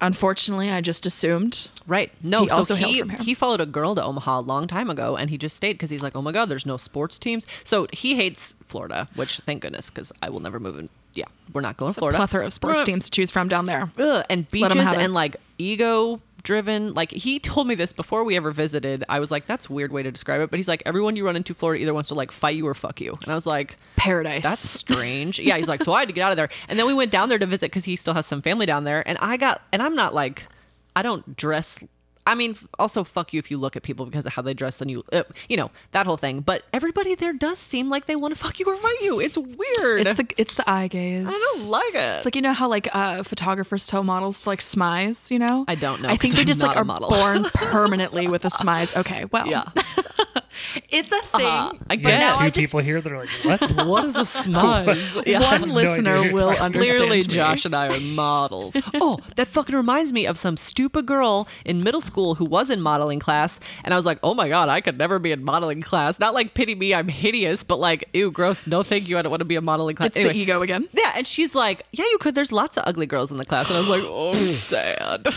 [0.00, 1.70] Unfortunately I just assumed.
[1.86, 2.10] Right.
[2.22, 5.16] No, He so also he, he followed a girl to Omaha a long time ago
[5.16, 7.46] and he just stayed because he's like, oh my God, there's no sports teams.
[7.64, 10.88] So he hates Florida, which thank goodness because I will never move in.
[11.12, 12.18] Yeah, we're not going to It's a Florida.
[12.18, 13.90] plethora of sports teams to choose from down there.
[13.98, 16.94] Ugh, and beaches and like ego driven.
[16.94, 19.04] Like he told me this before we ever visited.
[19.08, 20.50] I was like, that's a weird way to describe it.
[20.50, 22.74] But he's like, everyone you run into Florida either wants to like fight you or
[22.74, 23.16] fuck you.
[23.22, 24.42] And I was like, Paradise.
[24.42, 25.38] that's strange.
[25.38, 26.48] yeah, he's like, so I had to get out of there.
[26.68, 28.84] And then we went down there to visit because he still has some family down
[28.84, 29.06] there.
[29.06, 30.46] And I got, and I'm not like,
[30.96, 31.78] I don't dress.
[32.26, 34.80] I mean, also fuck you if you look at people because of how they dress
[34.80, 36.40] and you, uh, you know, that whole thing.
[36.40, 39.20] But everybody there does seem like they want to fuck you or fight you.
[39.20, 40.06] It's weird.
[40.06, 41.26] It's the it's the eye gaze.
[41.26, 42.16] I don't like it.
[42.16, 45.30] It's like you know how like uh, photographers tell models to like smize.
[45.30, 45.64] You know.
[45.66, 47.08] I don't know, I think they I'm just like are model.
[47.08, 48.96] born permanently with a smize.
[48.96, 49.64] Okay, well, yeah.
[50.88, 51.46] it's a thing.
[51.46, 51.72] Uh-huh.
[51.88, 52.20] I You But guess.
[52.20, 53.60] now two I just people here that are like, what?
[53.90, 55.22] What is a smize?
[55.26, 55.40] Yeah.
[55.40, 56.98] One listener what you're will understand.
[56.98, 57.22] Clearly, me.
[57.22, 58.76] Josh and I are models.
[58.94, 62.80] oh, that fucking reminds me of some stupid girl in middle school who was in
[62.80, 65.82] modeling class, and I was like, "Oh my god, I could never be in modeling
[65.82, 68.66] class." Not like pity me, I'm hideous, but like, ew, gross.
[68.66, 69.18] No, thank you.
[69.18, 70.08] I don't want to be a modeling class.
[70.08, 70.32] It's Anyway.
[70.34, 70.88] the ego again.
[70.92, 72.34] Yeah, and she's like, "Yeah, you could.
[72.34, 75.28] There's lots of ugly girls in the class," and I was like, "Oh, I'm sad."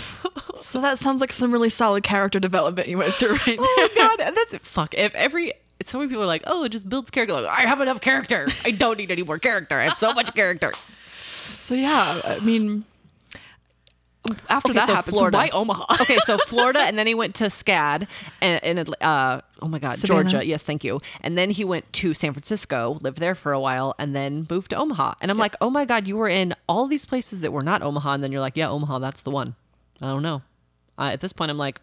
[0.56, 3.58] So that sounds like some really solid character development you went through right there.
[3.60, 4.94] oh my god, and that's fuck.
[4.94, 7.82] If every so many people are like, "Oh, it just builds character," like, I have
[7.82, 8.48] enough character.
[8.64, 9.80] I don't need any more character.
[9.80, 10.74] I have so much character.
[11.60, 12.84] So yeah, I mean,
[14.50, 15.38] after Okay, that so happens, Florida.
[15.38, 15.86] why Omaha?
[16.02, 18.08] okay, so Florida, and then he went to SCAD
[18.42, 20.30] and, and uh, oh my God, Savannah.
[20.30, 20.46] Georgia.
[20.46, 21.00] Yes, thank you.
[21.22, 24.70] And then he went to San Francisco, lived there for a while, and then moved
[24.72, 25.16] to Omaha.
[25.22, 27.82] And I'm like, oh my God, you were in all these places that were not
[27.82, 29.56] Omaha, and then you're like, yeah, Omaha, that's the one.
[30.02, 30.42] I don't know.
[30.98, 31.80] Uh, at this point, I'm like,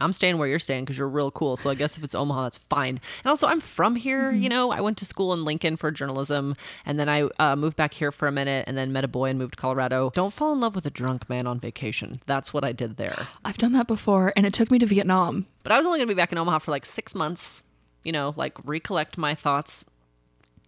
[0.00, 1.56] I'm staying where you're staying because you're real cool.
[1.56, 3.00] So I guess if it's Omaha, that's fine.
[3.24, 4.30] And also, I'm from here.
[4.32, 7.76] You know, I went to school in Lincoln for journalism, and then I uh, moved
[7.76, 10.10] back here for a minute, and then met a boy and moved to Colorado.
[10.14, 12.20] Don't fall in love with a drunk man on vacation.
[12.26, 13.16] That's what I did there.
[13.44, 15.46] I've done that before, and it took me to Vietnam.
[15.62, 17.62] But I was only going to be back in Omaha for like six months,
[18.04, 19.84] you know, like recollect my thoughts,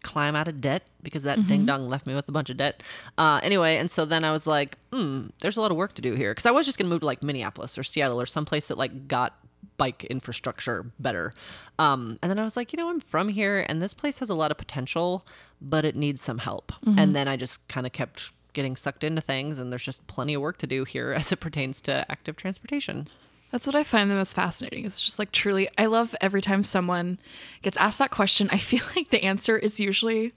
[0.02, 2.82] climb out of debt because that ding dong left me with a bunch of debt.
[3.18, 6.02] Uh, anyway, and so then I was like, hmm, there's a lot of work to
[6.02, 6.32] do here.
[6.32, 8.78] Because I was just going to move to like Minneapolis or Seattle or someplace that
[8.78, 9.38] like got
[9.76, 11.32] bike infrastructure better.
[11.78, 14.30] Um, and then I was like, you know, I'm from here and this place has
[14.30, 15.26] a lot of potential,
[15.60, 16.72] but it needs some help.
[16.98, 20.34] And then I just kind of kept getting sucked into things and there's just plenty
[20.34, 23.08] of work to do here as it pertains to active transportation.
[23.52, 24.86] That's what I find the most fascinating.
[24.86, 27.18] It's just like truly, I love every time someone
[27.60, 28.48] gets asked that question.
[28.50, 30.32] I feel like the answer is usually,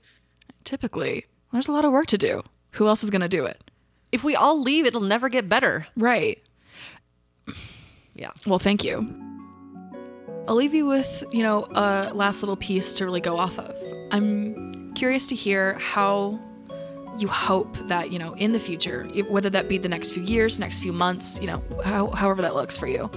[0.66, 2.43] typically, there's a lot of work to do.
[2.72, 3.72] Who else is going to do it?
[4.11, 5.88] If we all leave, it'll never get better.
[5.95, 6.39] Right.
[8.18, 8.32] Yeah.
[8.47, 9.13] Well, thank you.
[10.47, 13.76] I'll leave you with, you know, a last little piece to really go off of.
[14.09, 16.39] I'm curious to hear how
[17.18, 20.59] you hope that, you know, in the future, whether that be the next few years,
[20.59, 23.09] next few months, you know, how, however that looks for you,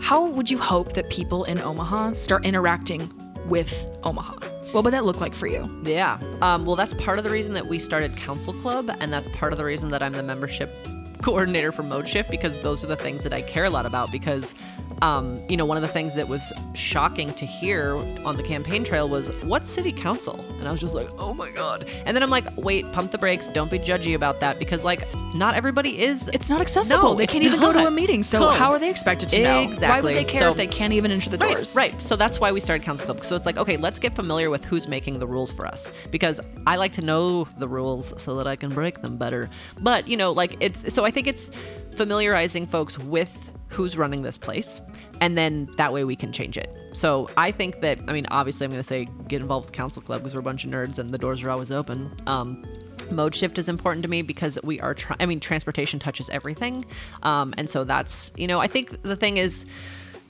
[0.00, 3.12] how would you hope that people in Omaha start interacting
[3.48, 4.38] with Omaha?
[4.72, 5.70] What would that look like for you?
[5.84, 6.18] Yeah.
[6.42, 9.52] Um, well, that's part of the reason that we started Council Club, and that's part
[9.52, 10.74] of the reason that I'm the membership
[11.22, 14.10] coordinator for Mode Shift because those are the things that I care a lot about.
[14.10, 14.54] Because,
[15.02, 18.84] um, you know, one of the things that was shocking to hear on the campaign
[18.84, 21.88] trail was what city council, and I was just like, oh my god.
[22.06, 25.06] And then I'm like, wait, pump the brakes, don't be judgy about that because like
[25.34, 26.28] not everybody is.
[26.32, 27.10] It's not accessible.
[27.10, 28.22] No, they can't even go to a meeting.
[28.22, 29.62] So how are they expected to know?
[29.62, 29.88] Exactly.
[29.88, 31.74] Why would they care So- if they can't even enter the Right, doors?
[31.76, 32.00] right.
[32.02, 33.24] So that's why we started Council Club.
[33.24, 36.40] So it's like, okay, let's get familiar with who's making the rules for us because
[36.66, 39.50] I like to know the rules so that I can break them better.
[39.80, 41.50] But, you know, like it's so I think it's
[41.96, 44.80] familiarizing folks with who's running this place
[45.20, 46.74] and then that way we can change it.
[46.92, 50.00] So I think that I mean, obviously I'm going to say get involved with Council
[50.00, 52.10] Club because we're a bunch of nerds and the doors are always open.
[52.26, 52.62] Um
[53.10, 56.82] mode shift is important to me because we are trying i mean transportation touches everything
[57.22, 59.66] um, and so that's you know i think the thing is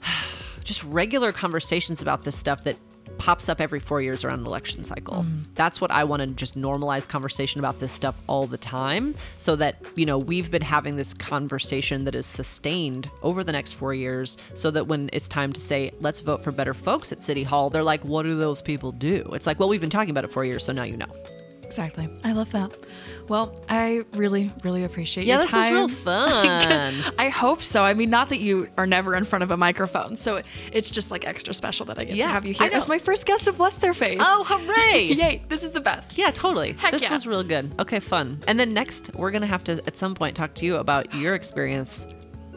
[0.65, 2.75] just regular conversations about this stuff that
[3.17, 5.23] pops up every four years around an election cycle.
[5.23, 5.41] Mm-hmm.
[5.55, 9.55] That's what I want to just normalize conversation about this stuff all the time so
[9.57, 13.93] that, you know, we've been having this conversation that is sustained over the next four
[13.93, 17.43] years so that when it's time to say, let's vote for better folks at City
[17.43, 19.29] Hall, they're like, what do those people do?
[19.33, 21.07] It's like, well, we've been talking about it for years, so now you know.
[21.65, 22.09] Exactly.
[22.23, 22.71] I love that.
[23.27, 25.73] Well, I really, really appreciate Yeah, your this time.
[25.73, 26.93] was real fun.
[27.17, 27.83] I hope so.
[27.83, 30.41] I mean, not that you are never in front of a microphone, so
[30.71, 32.77] it's just like extra special that I get Yeah, to have you here know.
[32.77, 34.19] as my first guest of What's Their Face.
[34.21, 35.03] oh, hooray!
[35.13, 35.41] Yay!
[35.49, 36.17] This is the best.
[36.17, 36.75] Yeah, totally.
[36.77, 37.13] Heck this yeah.
[37.13, 37.73] was real good.
[37.79, 38.39] Okay, fun.
[38.47, 41.33] And then next, we're gonna have to at some point talk to you about your
[41.35, 42.05] experience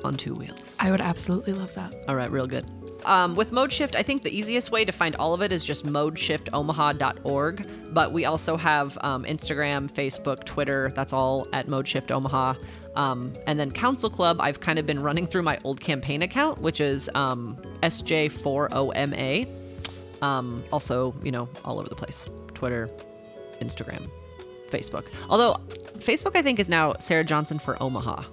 [0.04, 0.76] on two wheels.
[0.80, 1.94] I would absolutely love that.
[2.08, 2.66] All right, real good.
[3.04, 5.64] Um, with Mode Shift, I think the easiest way to find all of it is
[5.64, 7.68] just modeshiftomaha.org.
[7.92, 10.92] But we also have um, Instagram, Facebook, Twitter.
[10.94, 12.54] That's all at Mode Shift Omaha.
[12.96, 16.60] Um, and then Council Club, I've kind of been running through my old campaign account,
[16.60, 19.48] which is um, SJ4OMA.
[20.20, 22.90] Um, also, you know, all over the place Twitter,
[23.60, 24.10] Instagram,
[24.68, 25.06] Facebook.
[25.28, 25.54] Although,
[25.98, 28.24] Facebook, I think, is now Sarah Johnson for Omaha.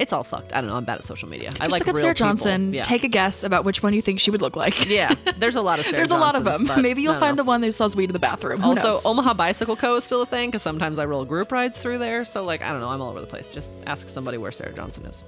[0.00, 0.52] It's all fucked.
[0.52, 0.76] I don't know.
[0.76, 1.48] I'm bad at social media.
[1.48, 2.14] I Just like look up real Sarah.
[2.14, 2.74] Johnson.
[2.74, 2.82] Yeah.
[2.82, 4.88] Take a guess about which one you think she would look like.
[4.88, 6.68] Yeah, there's a lot of Sarah There's a lot of them.
[6.82, 7.44] Maybe you'll I find know.
[7.44, 8.60] the one that sells weed in the bathroom.
[8.60, 9.06] Who Also, knows?
[9.06, 9.94] Omaha Bicycle Co.
[9.96, 12.24] is still a thing because sometimes I roll group rides through there.
[12.24, 12.88] So, like, I don't know.
[12.88, 13.50] I'm all over the place.
[13.50, 15.22] Just ask somebody where Sarah Johnson is.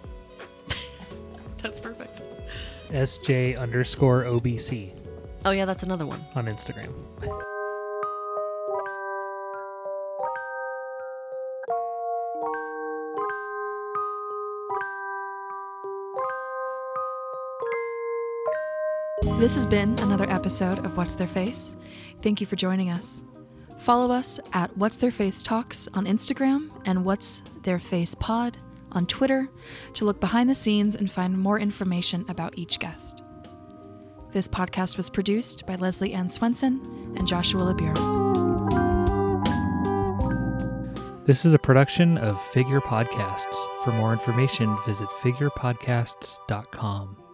[1.62, 2.22] That's perfect.
[2.90, 4.90] SJ underscore OBC
[5.44, 6.24] Oh, yeah, that's another one.
[6.34, 6.92] on Instagram.
[19.38, 21.76] This has been another episode of What's Their Face.
[22.22, 23.22] Thank you for joining us.
[23.78, 28.56] Follow us at What's Their Face Talks on Instagram and What's Their Face Pod
[28.92, 29.50] on Twitter
[29.92, 33.22] to look behind the scenes and find more information about each guest.
[34.32, 36.80] This podcast was produced by Leslie Ann Swenson
[37.18, 37.94] and Joshua LeBure.
[41.26, 43.54] This is a production of Figure Podcasts.
[43.84, 47.25] For more information, visit figurepodcasts.com.